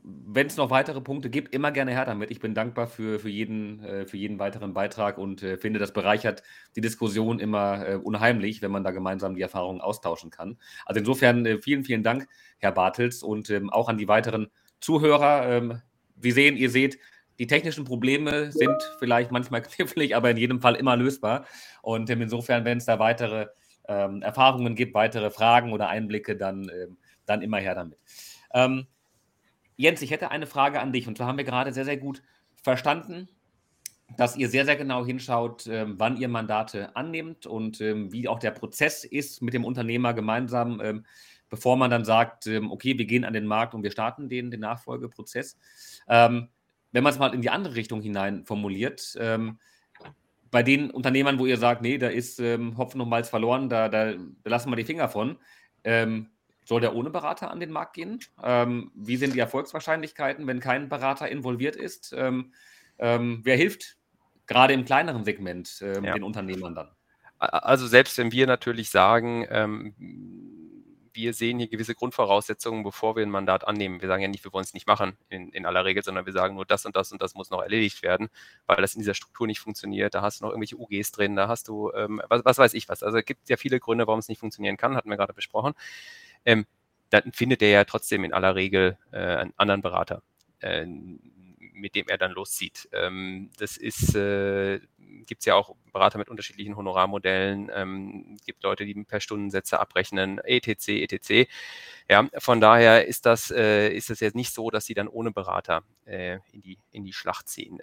[0.03, 2.31] wenn es noch weitere Punkte gibt, immer gerne her damit.
[2.31, 5.93] Ich bin dankbar für, für, jeden, äh, für jeden weiteren Beitrag und äh, finde, das
[5.93, 6.43] bereichert
[6.77, 10.57] die Diskussion immer äh, unheimlich, wenn man da gemeinsam die Erfahrungen austauschen kann.
[10.87, 15.47] Also insofern äh, vielen, vielen Dank, Herr Bartels, und ähm, auch an die weiteren Zuhörer.
[15.49, 15.83] Ähm,
[16.17, 16.99] wir sehen, ihr seht,
[17.39, 21.47] die technischen Probleme sind vielleicht manchmal knifflig, aber in jedem Fall immer lösbar.
[21.83, 23.49] Und ähm, insofern, wenn es da weitere
[23.89, 27.99] ähm, Erfahrungen gibt, weitere Fragen oder Einblicke, dann, ähm, dann immer her damit.
[28.53, 28.87] Ähm,
[29.77, 31.09] Jens, ich hätte eine Frage an dich.
[31.09, 32.23] Und zwar haben wir gerade sehr, sehr gut
[32.55, 33.29] verstanden,
[34.17, 38.39] dass ihr sehr, sehr genau hinschaut, ähm, wann ihr Mandate annehmt und ähm, wie auch
[38.39, 41.05] der Prozess ist mit dem Unternehmer gemeinsam,
[41.51, 44.61] bevor man dann sagt, okay, wir gehen an den Markt und wir starten den, den
[44.61, 45.57] Nachfolgeprozess.
[46.09, 46.49] Ähm,
[46.95, 49.59] wenn man es mal in die andere Richtung hinein formuliert, ähm,
[50.53, 53.89] bei den Unternehmern, wo ihr sagt, nee, da ist ähm, Hopfen und Malz verloren, da,
[53.89, 55.37] da, da, lassen wir die Finger von,
[55.83, 56.31] ähm,
[56.65, 58.21] soll der ohne Berater an den Markt gehen?
[58.45, 62.15] Ähm, wie sind die Erfolgswahrscheinlichkeiten, wenn kein Berater involviert ist?
[62.17, 62.53] Ähm,
[63.01, 63.97] ähm, wer hilft
[64.47, 66.01] gerade im kleineren Segment ja.
[66.01, 66.91] den Unternehmern dann?
[67.39, 69.47] Also selbst wenn wir natürlich sagen,
[71.15, 74.01] wir sehen hier gewisse Grundvoraussetzungen, bevor wir ein Mandat annehmen.
[74.01, 76.33] Wir sagen ja nicht, wir wollen es nicht machen in, in, aller Regel, sondern wir
[76.33, 78.29] sagen nur, das und das und das muss noch erledigt werden,
[78.67, 80.15] weil das in dieser Struktur nicht funktioniert.
[80.15, 82.89] Da hast du noch irgendwelche UGs drin, da hast du, ähm, was, was, weiß ich
[82.89, 83.03] was.
[83.03, 85.75] Also es gibt ja viele Gründe, warum es nicht funktionieren kann, hatten wir gerade besprochen.
[86.45, 86.67] Ähm,
[87.11, 90.23] dann findet er ja trotzdem in aller Regel äh, einen anderen Berater.
[90.61, 90.87] Äh,
[91.75, 92.89] mit dem er dann loszieht.
[92.93, 94.81] Ähm, das ist, äh,
[95.27, 100.39] gibt es ja auch Berater mit unterschiedlichen Honorarmodellen, ähm, gibt Leute, die per Stundensätze abrechnen,
[100.39, 101.49] etc., etc.
[102.09, 105.31] Ja, von daher ist das, äh, ist das jetzt nicht so, dass sie dann ohne
[105.31, 107.81] Berater äh, in, die, in die Schlacht ziehen.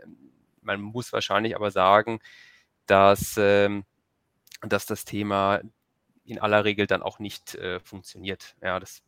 [0.62, 2.20] Man muss wahrscheinlich aber sagen,
[2.86, 3.86] dass, ähm,
[4.62, 5.62] dass das Thema
[6.26, 8.56] in aller Regel dann auch nicht äh, funktioniert.
[8.62, 9.02] Ja, das,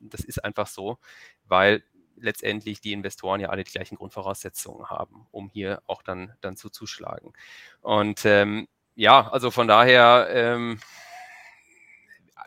[0.00, 0.98] das ist einfach so,
[1.44, 1.82] weil
[2.20, 7.32] letztendlich die Investoren ja alle die gleichen Grundvoraussetzungen haben, um hier auch dann, dann zuzuschlagen.
[7.80, 10.80] Und ähm, ja, also von daher ähm,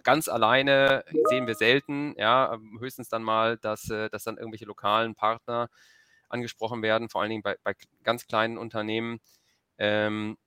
[0.03, 5.15] ganz alleine sehen wir selten, ja, höchstens dann mal, dass, äh, dass dann irgendwelche lokalen
[5.15, 5.69] Partner
[6.29, 9.19] angesprochen werden, vor allen Dingen bei, bei ganz kleinen Unternehmen.
[9.77, 10.37] Ähm,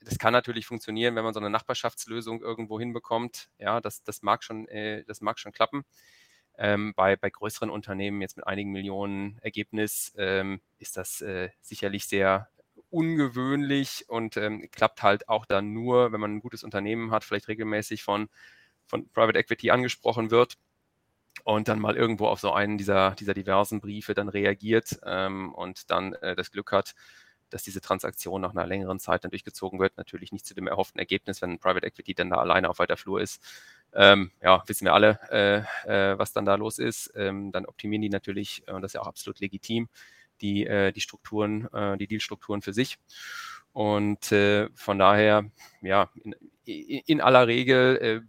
[0.00, 3.48] das kann natürlich funktionieren, wenn man so eine Nachbarschaftslösung irgendwo hinbekommt.
[3.58, 5.84] Ja, das, das, mag, schon, äh, das mag schon klappen.
[6.58, 12.06] Ähm, bei, bei größeren Unternehmen jetzt mit einigen Millionen Ergebnis ähm, ist das äh, sicherlich
[12.06, 12.48] sehr
[12.90, 17.48] ungewöhnlich und ähm, klappt halt auch dann nur, wenn man ein gutes Unternehmen hat, vielleicht
[17.48, 18.28] regelmäßig von,
[18.86, 20.58] von Private Equity angesprochen wird
[21.44, 25.90] und dann mal irgendwo auf so einen dieser, dieser diversen Briefe dann reagiert ähm, und
[25.90, 26.94] dann äh, das Glück hat,
[27.52, 29.96] dass diese Transaktion nach einer längeren Zeit dann durchgezogen wird.
[29.96, 33.20] Natürlich nicht zu dem erhofften Ergebnis, wenn Private Equity dann da alleine auf weiter Flur
[33.20, 33.42] ist,
[33.94, 37.12] ähm, ja, wissen wir alle, äh, äh, was dann da los ist.
[37.14, 39.88] Ähm, dann optimieren die natürlich, äh, und das ist ja auch absolut legitim,
[40.40, 42.98] die, äh, die Strukturen, äh, die Dealstrukturen für sich.
[43.72, 45.44] Und äh, von daher,
[45.80, 46.10] ja,
[46.64, 48.26] in, in aller Regel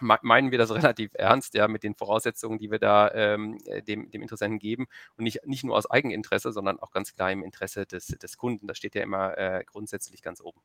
[0.00, 4.22] meinen wir das relativ ernst, ja, mit den Voraussetzungen, die wir da ähm, dem, dem
[4.22, 4.86] Interessenten geben.
[5.16, 8.66] Und nicht, nicht nur aus Eigeninteresse, sondern auch ganz klar im Interesse des, des Kunden.
[8.66, 10.60] Das steht ja immer grundsätzlich ganz oben.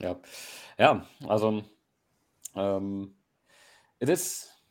[0.00, 0.18] Ja,
[0.78, 1.62] ja, also
[2.56, 3.14] ähm,
[3.98, 4.61] es ist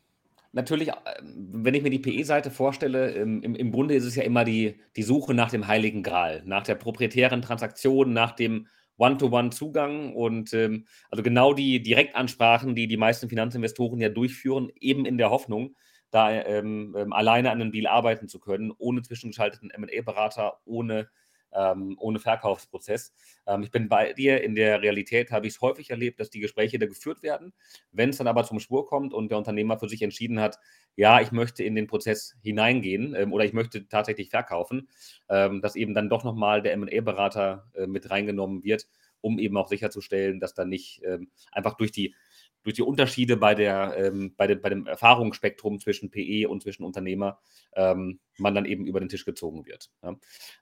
[0.52, 4.44] natürlich, äh, wenn ich mir die PE-Seite vorstelle, im, im, Grunde ist es ja immer
[4.44, 10.52] die, die Suche nach dem heiligen Gral, nach der proprietären Transaktion, nach dem One-to-One-Zugang und
[10.52, 15.74] ähm, also genau die Direktansprachen, die die meisten Finanzinvestoren ja durchführen, eben in der Hoffnung,
[16.10, 21.08] da ähm, ähm, alleine an einem Deal arbeiten zu können, ohne zwischengeschalteten MA-Berater, ohne
[21.54, 23.12] ähm, ohne Verkaufsprozess.
[23.46, 24.42] Ähm, ich bin bei dir.
[24.42, 27.52] In der Realität habe ich es häufig erlebt, dass die Gespräche da geführt werden.
[27.90, 30.58] Wenn es dann aber zum Spur kommt und der Unternehmer für sich entschieden hat,
[30.96, 34.88] ja, ich möchte in den Prozess hineingehen ähm, oder ich möchte tatsächlich verkaufen,
[35.28, 38.86] ähm, dass eben dann doch nochmal der MA-Berater äh, mit reingenommen wird,
[39.20, 42.14] um eben auch sicherzustellen, dass dann nicht ähm, einfach durch die
[42.62, 46.84] durch die Unterschiede bei, der, ähm, bei, den, bei dem Erfahrungsspektrum zwischen PE und zwischen
[46.84, 47.40] Unternehmer
[47.74, 49.90] ähm, man dann eben über den Tisch gezogen wird.
[50.02, 50.16] Ja.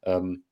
[0.04, 0.44] Ähm,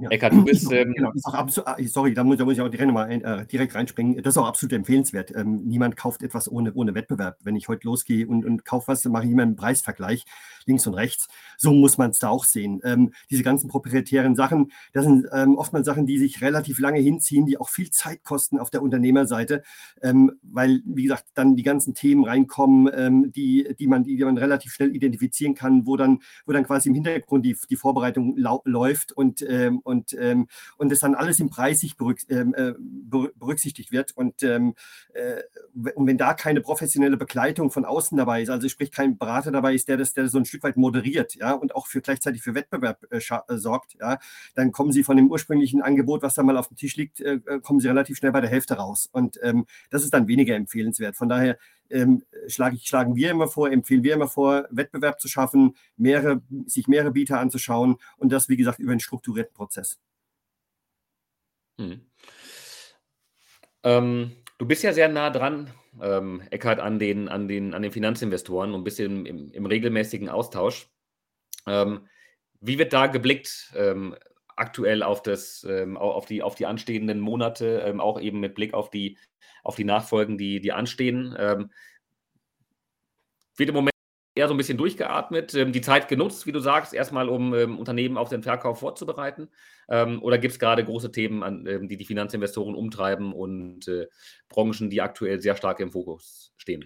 [0.00, 0.10] ja.
[0.10, 0.70] Eckart, du bist.
[0.72, 3.06] Ähm, genau, ist auch absolut, ah, sorry, da muss, da muss ich auch direkt, mal
[3.06, 4.22] ein, äh, direkt reinspringen.
[4.22, 5.34] Das ist auch absolut empfehlenswert.
[5.34, 7.38] Ähm, niemand kauft etwas ohne, ohne Wettbewerb.
[7.42, 10.24] Wenn ich heute losgehe und, und kaufe was, dann mache ich immer einen Preisvergleich,
[10.66, 11.28] links und rechts.
[11.58, 12.80] So muss man es da auch sehen.
[12.84, 17.46] Ähm, diese ganzen proprietären Sachen, das sind ähm, oftmals Sachen, die sich relativ lange hinziehen,
[17.46, 19.62] die auch viel Zeit kosten auf der Unternehmerseite,
[20.02, 24.38] ähm, weil, wie gesagt, dann die ganzen Themen reinkommen, ähm, die, die, man, die man
[24.38, 29.12] relativ schnell identifizieren kann, wo dann, wo dann quasi im Hintergrund die, die Vorbereitung läuft
[29.12, 30.48] und ähm, und, ähm,
[30.78, 31.94] und es dann alles im Preis sich
[32.28, 34.12] ähm, äh, berücksichtigt wird.
[34.16, 34.74] Und, ähm,
[35.12, 35.42] äh,
[35.94, 39.74] und wenn da keine professionelle Begleitung von außen dabei ist, also sprich kein Berater dabei
[39.74, 42.54] ist, der das, der so ein Stück weit moderiert, ja, und auch für gleichzeitig für
[42.54, 44.18] Wettbewerb äh, äh sorgt, ja,
[44.54, 47.40] dann kommen sie von dem ursprünglichen Angebot, was da mal auf dem Tisch liegt, äh,
[47.46, 49.08] äh, kommen sie relativ schnell bei der Hälfte raus.
[49.12, 51.16] Und ähm, das ist dann weniger empfehlenswert.
[51.16, 51.58] Von daher
[51.90, 56.42] ähm, schlage ich, schlagen wir immer vor, empfehlen wir immer vor, Wettbewerb zu schaffen, mehrere,
[56.66, 59.98] sich mehrere Bieter anzuschauen und das, wie gesagt, über einen strukturierten Prozess.
[61.78, 62.00] Hm.
[63.82, 67.92] Ähm, du bist ja sehr nah dran, ähm, Eckhard, an den, an, den, an den
[67.92, 70.88] Finanzinvestoren und bist im, im, im regelmäßigen Austausch.
[71.66, 72.06] Ähm,
[72.60, 74.14] wie wird da geblickt ähm,
[74.60, 78.74] aktuell auf, das, ähm, auf, die, auf die anstehenden Monate, ähm, auch eben mit Blick
[78.74, 79.18] auf die,
[79.64, 81.34] auf die Nachfolgen, die, die anstehen.
[81.38, 81.70] Ähm,
[83.56, 83.90] wird im Moment
[84.34, 87.78] eher so ein bisschen durchgeatmet, ähm, die Zeit genutzt, wie du sagst, erstmal um ähm,
[87.78, 89.48] Unternehmen auf den Verkauf vorzubereiten?
[89.88, 94.06] Ähm, oder gibt es gerade große Themen, an, die die Finanzinvestoren umtreiben und äh,
[94.48, 96.84] Branchen, die aktuell sehr stark im Fokus stehen?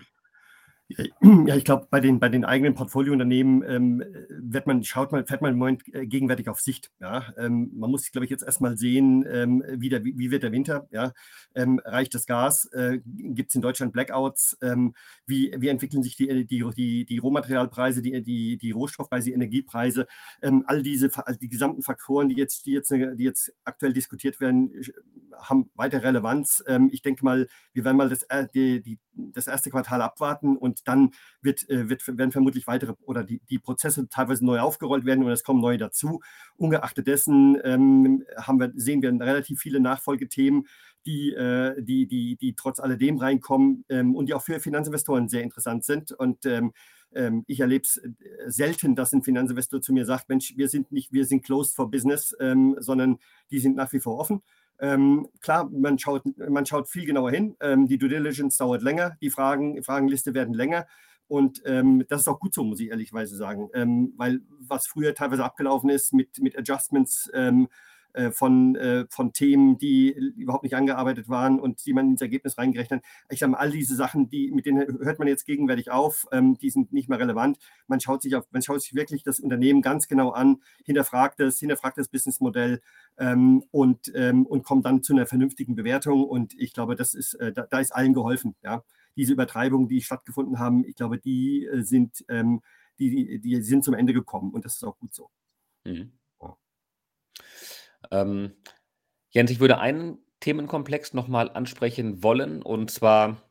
[0.88, 5.40] Ja, ich glaube, bei den, bei den eigenen Portfoliounternehmen ähm, wird man, schaut man, fährt
[5.40, 6.90] man im Moment äh, gegenwärtig auf Sicht.
[7.00, 7.32] Ja?
[7.38, 10.86] Ähm, man muss, glaube ich, jetzt erstmal sehen, ähm, wie, der, wie, wird der Winter?
[10.90, 11.12] Ja?
[11.54, 12.66] Ähm, reicht das Gas?
[12.66, 14.58] Äh, Gibt es in Deutschland Blackouts?
[14.62, 14.94] Ähm,
[15.26, 20.06] wie, wie entwickeln sich die, die, die, die Rohmaterialpreise, die, die, die Rohstoffpreise, die Energiepreise?
[20.42, 24.38] Ähm, all diese, also die gesamten Faktoren, die jetzt, die, jetzt, die jetzt aktuell diskutiert
[24.38, 24.70] werden,
[25.36, 26.62] haben weiter Relevanz.
[26.90, 30.73] ich denke mal, wir werden mal das, äh, die, die, das erste Quartal abwarten und
[30.74, 31.10] und dann
[31.40, 35.30] wird, äh, wird, werden vermutlich weitere oder die, die Prozesse teilweise neu aufgerollt werden und
[35.30, 36.20] es kommen neue dazu.
[36.56, 40.66] Ungeachtet dessen ähm, haben wir, sehen wir relativ viele Nachfolgethemen,
[41.06, 45.42] die, äh, die, die, die trotz alledem reinkommen ähm, und die auch für Finanzinvestoren sehr
[45.42, 46.12] interessant sind.
[46.12, 46.72] Und ähm,
[47.14, 48.10] ähm ich erlebe es äh,
[48.46, 51.90] selten, dass ein Finanzinvestor zu mir sagt, Mensch, wir sind nicht, wir sind closed for
[51.90, 53.18] business, ähm, sondern
[53.50, 54.42] die sind nach wie vor offen.
[54.80, 57.56] Ähm, klar, man schaut, man schaut viel genauer hin.
[57.60, 60.86] Ähm, die Due Diligence dauert länger, die Fragen, Fragenliste werden länger.
[61.26, 63.70] Und ähm, das ist auch gut so, muss ich ehrlichweise sagen.
[63.74, 67.68] Ähm, weil was früher teilweise abgelaufen ist mit, mit Adjustments, ähm,
[68.14, 72.56] äh, von, äh, von Themen, die überhaupt nicht angearbeitet waren und die man ins Ergebnis
[72.58, 73.10] reingerechnet hat.
[73.30, 76.56] Ich sage mal, all diese Sachen, die, mit denen hört man jetzt gegenwärtig auf, ähm,
[76.58, 77.58] die sind nicht mehr relevant.
[77.88, 81.58] Man schaut sich auf, man schaut sich wirklich das Unternehmen ganz genau an, hinterfragt es,
[81.58, 82.80] hinterfragt das Businessmodell
[83.18, 86.24] ähm, und, ähm, und kommt dann zu einer vernünftigen Bewertung.
[86.24, 88.54] Und ich glaube, das ist, äh, da, da, ist allen geholfen.
[88.62, 88.84] Ja?
[89.16, 92.62] Diese Übertreibungen, die stattgefunden haben, ich glaube, die äh, sind, ähm,
[92.98, 95.30] die, die sind zum Ende gekommen und das ist auch gut so.
[95.84, 96.12] Mhm.
[98.14, 98.52] Ähm,
[99.30, 103.42] Jens, ich würde einen Themenkomplex nochmal ansprechen wollen, und zwar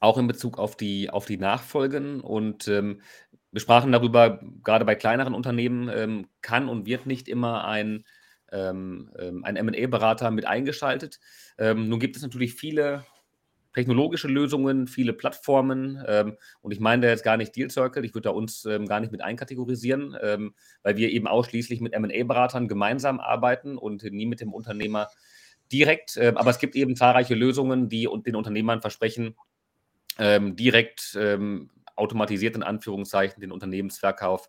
[0.00, 2.20] auch in Bezug auf die, auf die Nachfolgen.
[2.20, 3.02] Und ähm,
[3.50, 8.04] wir sprachen darüber, gerade bei kleineren Unternehmen ähm, kann und wird nicht immer ein,
[8.50, 11.20] ähm, ähm ein MA-Berater mit eingeschaltet.
[11.58, 13.04] Ähm, nun gibt es natürlich viele
[13.74, 16.02] technologische Lösungen, viele Plattformen.
[16.06, 18.86] Ähm, und ich meine da jetzt gar nicht Deal Circle, ich würde da uns ähm,
[18.86, 24.26] gar nicht mit einkategorisieren, ähm, weil wir eben ausschließlich mit MA-Beratern gemeinsam arbeiten und nie
[24.26, 25.08] mit dem Unternehmer
[25.70, 26.16] direkt.
[26.16, 29.36] Ähm, aber es gibt eben zahlreiche Lösungen, die den Unternehmern versprechen,
[30.18, 34.48] ähm, direkt ähm, automatisiert in Anführungszeichen den Unternehmensverkauf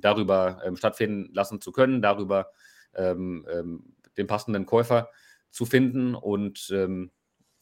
[0.00, 2.50] darüber stattfinden lassen zu können, darüber
[2.96, 5.10] den passenden Käufer
[5.50, 6.72] zu finden und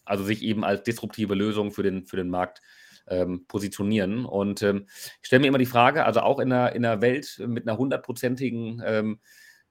[0.08, 2.60] also sich eben als disruptive Lösung für den, für den Markt
[3.08, 4.24] ähm, positionieren.
[4.24, 4.86] Und ähm,
[5.20, 7.78] ich stelle mir immer die Frage, also auch in einer, in einer Welt mit einer
[7.78, 9.20] hundertprozentigen ähm,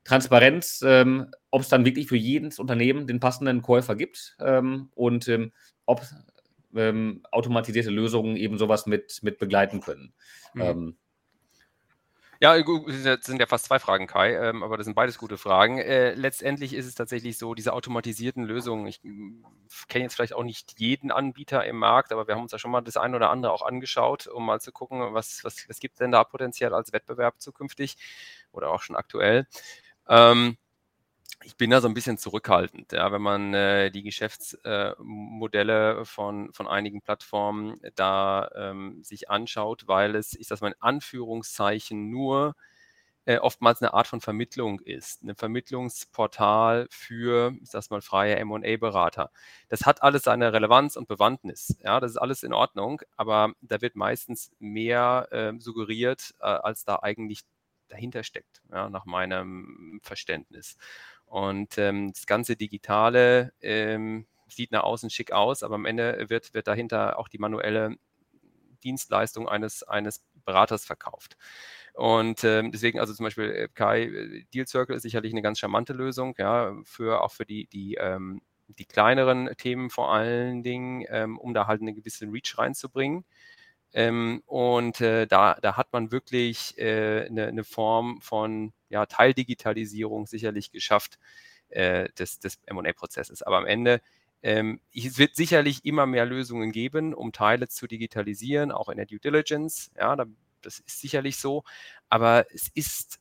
[0.03, 5.27] Transparenz, ähm, ob es dann wirklich für jedes Unternehmen den passenden Käufer gibt ähm, und
[5.27, 5.51] ähm,
[5.85, 6.01] ob
[7.31, 10.13] automatisierte Lösungen eben sowas mit, mit begleiten können.
[10.53, 10.95] Mhm.
[12.39, 15.79] Ja, das sind ja fast zwei Fragen, Kai, ähm, aber das sind beides gute Fragen.
[15.79, 19.01] Äh, letztendlich ist es tatsächlich so, diese automatisierten Lösungen, ich
[19.87, 22.69] kenne jetzt vielleicht auch nicht jeden Anbieter im Markt, aber wir haben uns da schon
[22.71, 25.95] mal das eine oder andere auch angeschaut, um mal zu gucken, was, was, was gibt
[25.95, 27.97] es denn da potenziell als Wettbewerb zukünftig
[28.51, 29.47] oder auch schon aktuell.
[30.07, 30.57] Ähm,
[31.47, 36.51] ich bin da so ein bisschen zurückhaltend, ja, wenn man äh, die Geschäftsmodelle äh, von,
[36.51, 42.55] von einigen Plattformen da ähm, sich anschaut, weil es, ich sage mal in Anführungszeichen, nur
[43.25, 49.31] äh, oftmals eine Art von Vermittlung ist, ein Vermittlungsportal für, ich sage mal, freie M&A-Berater.
[49.69, 53.79] Das hat alles seine Relevanz und Bewandtnis, ja, das ist alles in Ordnung, aber da
[53.81, 57.43] wird meistens mehr ähm, suggeriert, äh, als da eigentlich
[57.89, 60.75] dahinter steckt, ja, nach meinem Verständnis.
[61.27, 66.53] Und ähm, das ganze Digitale ähm, sieht nach außen schick aus, aber am Ende wird,
[66.53, 67.97] wird dahinter auch die manuelle
[68.83, 71.37] Dienstleistung eines, eines Beraters verkauft.
[71.93, 75.59] Und ähm, deswegen, also zum Beispiel äh, Kai, äh, Deal Circle ist sicherlich eine ganz
[75.59, 81.05] charmante Lösung, ja, für auch für die, die, ähm, die kleineren Themen vor allen Dingen,
[81.09, 83.25] ähm, um da halt eine gewisse Reach reinzubringen.
[83.93, 90.27] Ähm, und äh, da, da hat man wirklich äh, eine, eine, Form von ja, Teildigitalisierung
[90.27, 91.19] sicherlich geschafft
[91.69, 93.43] äh, des, des MA-Prozesses.
[93.43, 94.01] Aber am Ende
[94.43, 99.05] ähm, es wird sicherlich immer mehr Lösungen geben, um Teile zu digitalisieren, auch in der
[99.05, 99.91] Due Diligence.
[99.97, 100.15] Ja,
[100.61, 101.63] das ist sicherlich so.
[102.09, 103.19] Aber es ist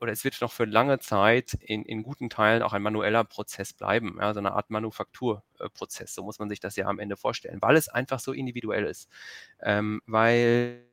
[0.00, 3.72] oder es wird noch für lange Zeit in, in guten Teilen auch ein manueller Prozess
[3.72, 6.12] bleiben, ja, so eine Art Manufakturprozess.
[6.14, 9.08] So muss man sich das ja am Ende vorstellen, weil es einfach so individuell ist.
[9.60, 10.84] Ähm, weil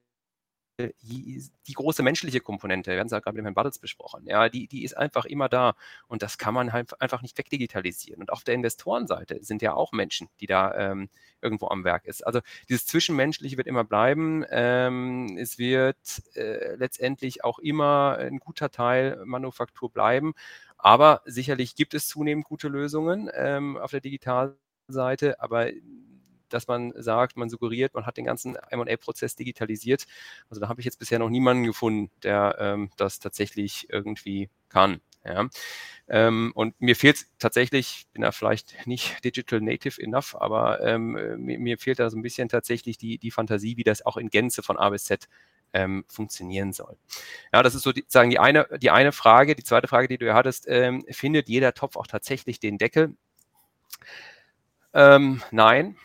[1.02, 4.68] die, große menschliche Komponente, wir haben es ja gerade mit Herrn Battels besprochen, ja, die,
[4.68, 5.76] die ist einfach immer da
[6.08, 8.22] und das kann man halt einfach nicht wegdigitalisieren.
[8.22, 11.10] Und auf der Investorenseite sind ja auch Menschen, die da ähm,
[11.42, 12.26] irgendwo am Werk ist.
[12.26, 14.44] Also dieses Zwischenmenschliche wird immer bleiben.
[14.50, 15.98] Ähm, es wird
[16.36, 20.34] äh, letztendlich auch immer ein guter Teil Manufaktur bleiben.
[20.78, 25.70] Aber sicherlich gibt es zunehmend gute Lösungen ähm, auf der Digitalseite, aber
[26.54, 30.06] dass man sagt, man suggeriert, man hat den ganzen MA-Prozess digitalisiert.
[30.50, 35.02] Also da habe ich jetzt bisher noch niemanden gefunden, der ähm, das tatsächlich irgendwie kann.
[35.26, 35.50] Ja.
[36.08, 41.12] Ähm, und mir fehlt tatsächlich, ich bin da vielleicht nicht digital native enough, aber ähm,
[41.38, 44.30] mir, mir, fehlt da so ein bisschen tatsächlich die, die Fantasie, wie das auch in
[44.30, 45.28] Gänze von A bis Z
[45.74, 46.98] ähm, funktionieren soll.
[47.54, 49.56] Ja, das ist sozusagen die eine, die eine Frage.
[49.56, 53.16] Die zweite Frage, die du ja hattest, ähm, findet jeder Topf auch tatsächlich den Deckel?
[54.94, 55.98] Ähm, nein,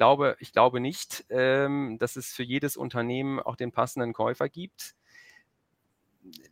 [0.00, 4.94] glaube, ich glaube nicht, ähm, dass es für jedes Unternehmen auch den passenden Käufer gibt.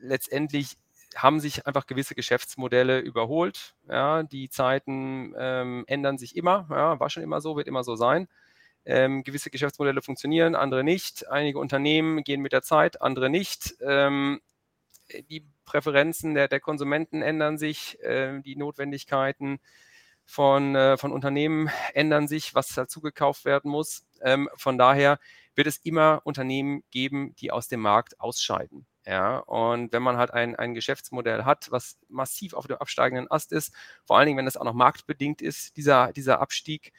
[0.01, 0.77] Letztendlich
[1.17, 3.75] haben sich einfach gewisse Geschäftsmodelle überholt.
[3.89, 6.67] Ja, die Zeiten ähm, ändern sich immer.
[6.69, 8.29] Ja, war schon immer so, wird immer so sein.
[8.85, 11.31] Ähm, gewisse Geschäftsmodelle funktionieren, andere nicht.
[11.31, 13.77] Einige Unternehmen gehen mit der Zeit, andere nicht.
[13.81, 14.43] Ähm,
[15.31, 19.59] die Präferenzen der, der, Konsumenten ändern sich, äh, die Notwendigkeiten
[20.29, 24.05] von, äh, von Unternehmen ändern sich, was dazu gekauft werden muss.
[24.21, 25.19] Ähm, von daher
[25.55, 28.87] wird es immer Unternehmen geben, die aus dem Markt ausscheiden.
[29.07, 33.53] Ja, und wenn man halt ein, ein Geschäftsmodell hat, was massiv auf dem absteigenden Ast
[33.53, 33.75] ist,
[34.05, 36.93] vor allen Dingen, wenn es auch noch marktbedingt ist, dieser, dieser Abstieg,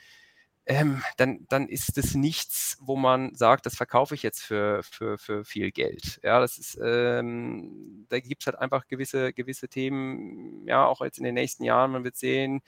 [0.65, 5.19] ähm, dann, dann ist es nichts, wo man sagt, das verkaufe ich jetzt für, für,
[5.19, 6.19] für viel Geld.
[6.23, 11.19] Ja, das ist, ähm, da gibt es halt einfach gewisse, gewisse Themen, ja, auch jetzt
[11.19, 12.61] in den nächsten Jahren, man wird sehen,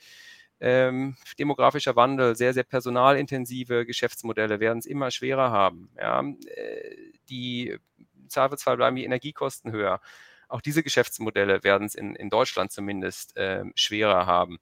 [0.64, 5.90] ähm, demografischer Wandel, sehr, sehr personalintensive Geschäftsmodelle werden es immer schwerer haben.
[5.98, 6.96] Ja, äh,
[7.28, 7.76] die
[8.28, 10.00] Zweifelsfall bleiben die Energiekosten höher.
[10.46, 14.60] Auch diese Geschäftsmodelle werden es in, in Deutschland zumindest äh, schwerer haben.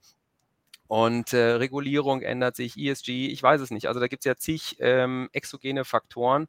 [0.87, 3.87] Und äh, Regulierung ändert sich, ESG, ich weiß es nicht.
[3.87, 6.49] Also da gibt es ja zig ähm, exogene Faktoren,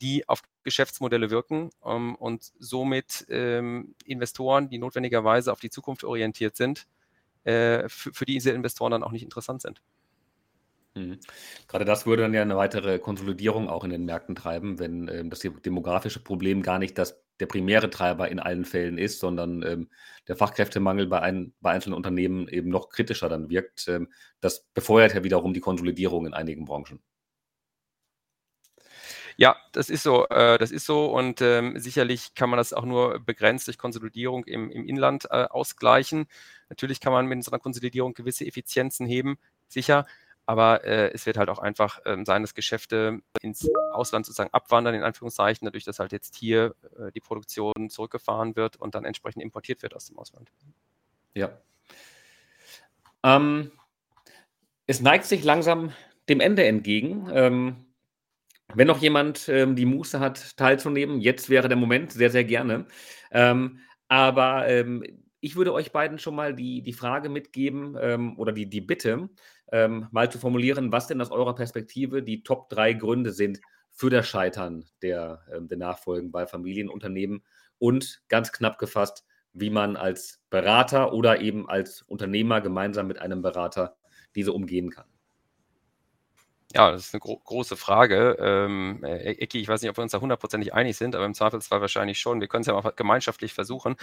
[0.00, 6.56] die auf Geschäftsmodelle wirken ähm, und somit ähm, Investoren, die notwendigerweise auf die Zukunft orientiert
[6.56, 6.86] sind,
[7.48, 9.80] äh, für, für diese Investoren dann auch nicht interessant sind.
[10.94, 11.18] Mhm.
[11.66, 15.30] Gerade das würde dann ja eine weitere Konsolidierung auch in den Märkten treiben, wenn ähm,
[15.30, 19.88] das demografische Problem gar nicht das, der primäre Treiber in allen Fällen ist, sondern ähm,
[20.26, 23.88] der Fachkräftemangel bei, ein, bei einzelnen Unternehmen eben noch kritischer dann wirkt.
[23.88, 27.00] Ähm, das befeuert ja wiederum die Konsolidierung in einigen Branchen.
[29.40, 30.26] Ja, das ist so.
[30.30, 34.44] Äh, das ist so und ähm, sicherlich kann man das auch nur begrenzt durch Konsolidierung
[34.44, 36.26] im, im Inland äh, ausgleichen.
[36.70, 40.06] Natürlich kann man mit so einer Konsolidierung gewisse Effizienzen heben, sicher.
[40.44, 44.94] aber äh, es wird halt auch einfach ähm, sein, dass Geschäfte ins Ausland sozusagen abwandern,
[44.94, 49.42] in Anführungszeichen, dadurch, dass halt jetzt hier äh, die Produktion zurückgefahren wird und dann entsprechend
[49.42, 50.50] importiert wird aus dem Ausland.
[51.34, 51.50] Ja.
[53.22, 53.70] Ähm,
[54.86, 55.92] es neigt sich langsam
[56.28, 57.28] dem Ende entgegen.
[57.30, 57.84] Ähm,
[58.74, 62.86] wenn noch jemand ähm, die Muße hat, teilzunehmen, jetzt wäre der Moment, sehr, sehr gerne.
[63.30, 65.04] Ähm, aber ähm,
[65.40, 69.28] ich würde euch beiden schon mal die, die Frage mitgeben ähm, oder die, die Bitte,
[69.72, 73.60] ähm, mal zu formulieren, was denn aus eurer Perspektive die Top 3 Gründe sind
[73.90, 77.42] für das Scheitern der, der Nachfolgen bei Familienunternehmen
[77.78, 83.42] und ganz knapp gefasst, wie man als Berater oder eben als Unternehmer gemeinsam mit einem
[83.42, 83.96] Berater
[84.34, 85.06] diese umgehen kann.
[86.74, 88.36] Ja, das ist eine gro große Frage.
[88.40, 91.34] Ähm, äh, Ecki, ich weiß nicht, ob wir uns da hundertprozentig einig sind, aber im
[91.34, 92.40] Zweifelsfall wahrscheinlich schon.
[92.40, 93.96] Wir können es ja mal gemeinschaftlich versuchen.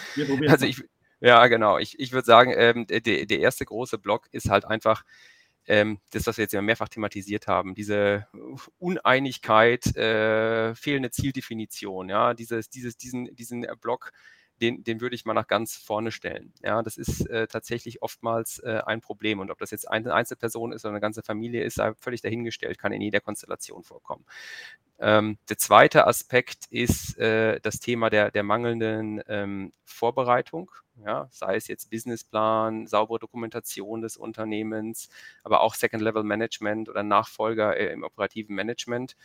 [0.48, 0.84] Also ich,
[1.20, 1.78] ja, genau.
[1.78, 5.04] Ich, ich würde sagen, ähm, der, der erste große Block ist halt einfach
[5.68, 8.28] ähm, das, was wir jetzt ja mehrfach thematisiert haben, diese
[8.78, 14.12] Uneinigkeit, äh, fehlende Zieldefinition, ja, dieses, dieses, diesen, diesen Block
[14.62, 16.54] den, den würde ich mal nach ganz vorne stellen.
[16.64, 19.40] Ja, das ist äh, tatsächlich oftmals äh, ein Problem.
[19.40, 22.78] Und ob das jetzt eine Einzelperson ist oder eine ganze Familie ist, sei völlig dahingestellt,
[22.78, 24.26] kann in jeder Konstellation vorkommen.
[24.98, 30.72] Ähm, der zweite Aspekt ist äh, das Thema der, der mangelnden ähm, Vorbereitung,
[31.04, 35.10] ja, sei es jetzt Businessplan, saubere Dokumentation des Unternehmens,
[35.44, 39.18] aber auch Second-Level-Management oder Nachfolger äh, im operativen Management.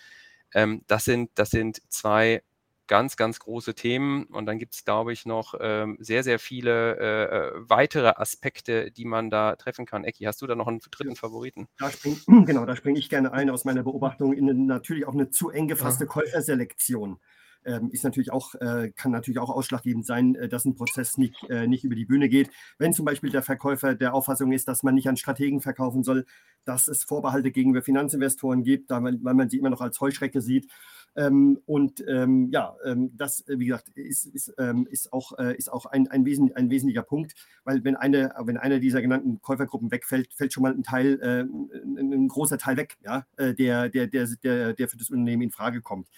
[0.55, 2.43] Ähm, das, sind, das sind zwei
[2.91, 4.25] ganz, ganz große Themen.
[4.25, 8.91] Und dann gibt es, glaube ich, noch ähm, sehr, sehr viele äh, äh, weitere Aspekte,
[8.91, 10.03] die man da treffen kann.
[10.03, 11.69] Ecki, hast du da noch einen dritten Favoriten?
[11.79, 15.15] Da spring, genau, da springe ich gerne ein aus meiner Beobachtung in eine, natürlich auch
[15.15, 16.11] eine zu eng gefasste ja.
[16.11, 17.21] Käuferselektion.
[17.65, 21.49] Ähm, ist natürlich auch, äh, kann natürlich auch ausschlaggebend sein, äh, dass ein Prozess nicht,
[21.49, 22.51] äh, nicht über die Bühne geht.
[22.79, 26.25] Wenn zum Beispiel der Verkäufer der Auffassung ist, dass man nicht an Strategen verkaufen soll,
[26.65, 30.71] dass es Vorbehalte gegenüber Finanzinvestoren gibt, weil man sie immer noch als Heuschrecke sieht,
[31.17, 35.57] ähm, und ähm, ja, ähm, das, äh, wie gesagt, ist, ist, ähm, ist auch, äh,
[35.57, 37.35] ist auch ein, ein, wesen, ein wesentlicher Punkt,
[37.65, 41.41] weil wenn eine, wenn eine dieser genannten Käufergruppen wegfällt, fällt schon mal ein Teil, äh,
[41.41, 45.43] ein, ein, großer Teil weg, ja, äh, der, der, der, der, der für das Unternehmen
[45.43, 46.09] in Frage kommt.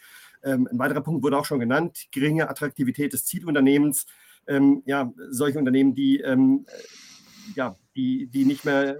[0.44, 4.06] Ähm, ein weiterer Punkt wurde auch schon genannt, geringe Attraktivität des Zielunternehmens.
[4.46, 6.36] Ähm, ja, solche Unternehmen, die, äh,
[7.54, 8.98] ja, die, die nicht mehr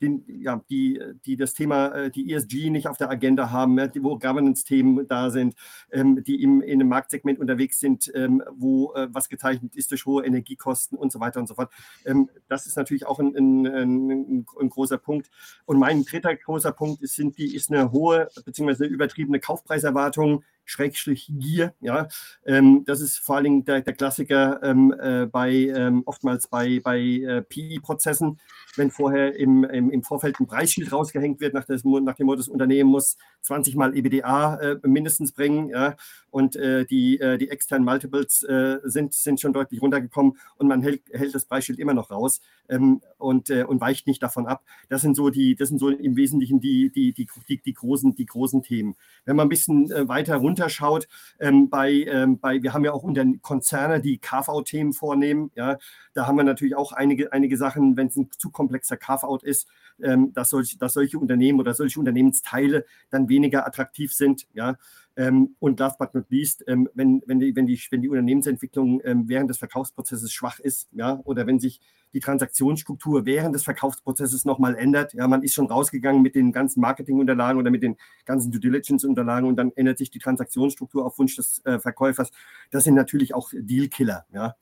[0.00, 4.18] den, ja, die, die das Thema, äh, die ESG nicht auf der Agenda haben, wo
[4.18, 5.54] Governance-Themen da sind,
[5.92, 10.06] ähm, die im, in einem Marktsegment unterwegs sind, ähm, wo äh, was gezeichnet ist durch
[10.06, 11.72] hohe Energiekosten und so weiter und so fort.
[12.04, 15.30] Ähm, das ist natürlich auch ein, ein, ein, ein, großer Punkt.
[15.66, 18.86] Und mein dritter großer Punkt ist, sind die, ist eine hohe bzw.
[18.86, 21.74] übertriebene Kaufpreiserwartung Schrägstrich Gier.
[21.80, 22.08] Ja,
[22.46, 26.80] ähm, das ist vor allen Dingen der, der Klassiker ähm, äh, bei ähm, oftmals bei,
[26.82, 28.38] bei äh, PI-Prozessen,
[28.76, 32.38] wenn vorher im, im, im, Vorfeld ein Preisschild rausgehängt wird, nach, des, nach dem Motto,
[32.38, 35.68] das Unternehmen muss 20 mal EBDA äh, mindestens bringen.
[35.70, 35.96] Ja,
[36.30, 40.82] und äh, die, äh, die externen Multiples äh, sind, sind schon deutlich runtergekommen und man
[40.82, 44.62] hält, hält das Preisschild immer noch raus ähm, und, und weicht nicht davon ab.
[44.88, 48.14] Das sind so die, das sind so im Wesentlichen die, die, die, die, die, großen,
[48.14, 48.96] die großen Themen.
[49.24, 51.08] Wenn man ein bisschen weiter runterschaut,
[51.38, 55.78] ähm, bei, ähm, bei, wir haben ja auch unter Konzerne, die KV-Themen vornehmen, ja,
[56.14, 59.68] da haben wir natürlich auch einige, einige Sachen, wenn es ein zu komplexer Carve-out ist,
[60.02, 64.46] ähm, dass, solch, dass solche Unternehmen oder solche Unternehmensteile dann weniger attraktiv sind.
[64.52, 64.76] Ja?
[65.20, 69.02] Ähm, und last but not least, ähm, wenn, wenn, die, wenn, die, wenn die Unternehmensentwicklung
[69.04, 71.78] ähm, während des Verkaufsprozesses schwach ist, ja, oder wenn sich
[72.14, 76.80] die Transaktionsstruktur während des Verkaufsprozesses nochmal ändert, ja, man ist schon rausgegangen mit den ganzen
[76.80, 81.36] Marketingunterlagen oder mit den ganzen Due Diligence-Unterlagen und dann ändert sich die Transaktionsstruktur auf Wunsch
[81.36, 82.30] des äh, Verkäufers.
[82.70, 84.56] Das sind natürlich auch Dealkiller, ja.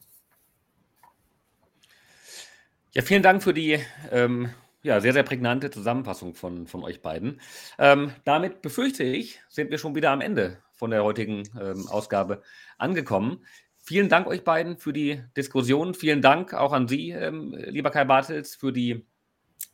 [2.94, 3.78] Ja, vielen Dank für die
[4.10, 4.48] ähm,
[4.82, 7.40] ja, sehr, sehr prägnante Zusammenfassung von, von euch beiden.
[7.78, 12.42] Ähm, damit befürchte ich, sind wir schon wieder am Ende von der heutigen ähm, Ausgabe
[12.78, 13.44] angekommen.
[13.78, 15.94] Vielen Dank euch beiden für die Diskussion.
[15.94, 19.06] Vielen Dank auch an Sie, ähm, lieber Kai Bartels, für, die,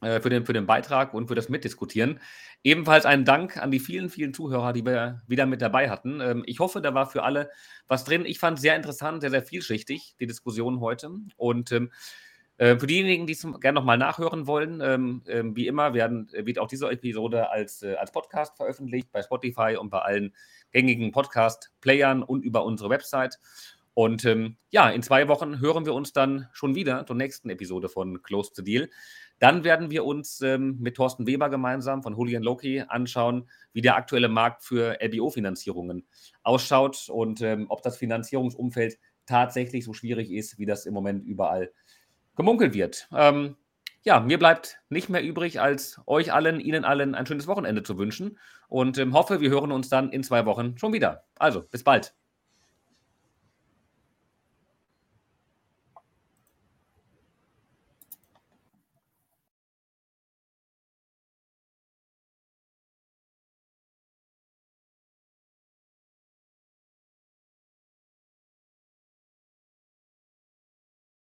[0.00, 2.20] äh, für, den, für den Beitrag und für das Mitdiskutieren.
[2.62, 6.20] Ebenfalls einen Dank an die vielen, vielen Zuhörer, die wir wieder mit dabei hatten.
[6.20, 7.50] Ähm, ich hoffe, da war für alle
[7.88, 8.24] was drin.
[8.24, 11.10] Ich fand es sehr interessant, sehr, sehr vielschichtig, die Diskussion heute.
[11.36, 11.90] Und ähm,
[12.56, 16.58] äh, für diejenigen, die es gerne nochmal nachhören wollen, ähm, ähm, wie immer werden, wird
[16.58, 20.34] auch diese Episode als, äh, als Podcast veröffentlicht bei Spotify und bei allen
[20.70, 23.40] gängigen Podcast-Playern und über unsere Website.
[23.92, 27.88] Und ähm, ja, in zwei Wochen hören wir uns dann schon wieder zur nächsten Episode
[27.88, 28.88] von Close to Deal.
[29.40, 33.96] Dann werden wir uns ähm, mit Thorsten Weber gemeinsam von Julian Loki anschauen, wie der
[33.96, 36.06] aktuelle Markt für LBO-Finanzierungen
[36.42, 41.64] ausschaut und ähm, ob das Finanzierungsumfeld tatsächlich so schwierig ist, wie das im Moment überall
[41.64, 41.83] ist
[42.36, 43.08] gemunkelt wird.
[43.12, 43.56] Ähm,
[44.02, 47.96] ja, mir bleibt nicht mehr übrig, als euch allen, Ihnen allen ein schönes Wochenende zu
[47.96, 51.24] wünschen und ähm, hoffe, wir hören uns dann in zwei Wochen schon wieder.
[51.38, 52.14] Also, bis bald.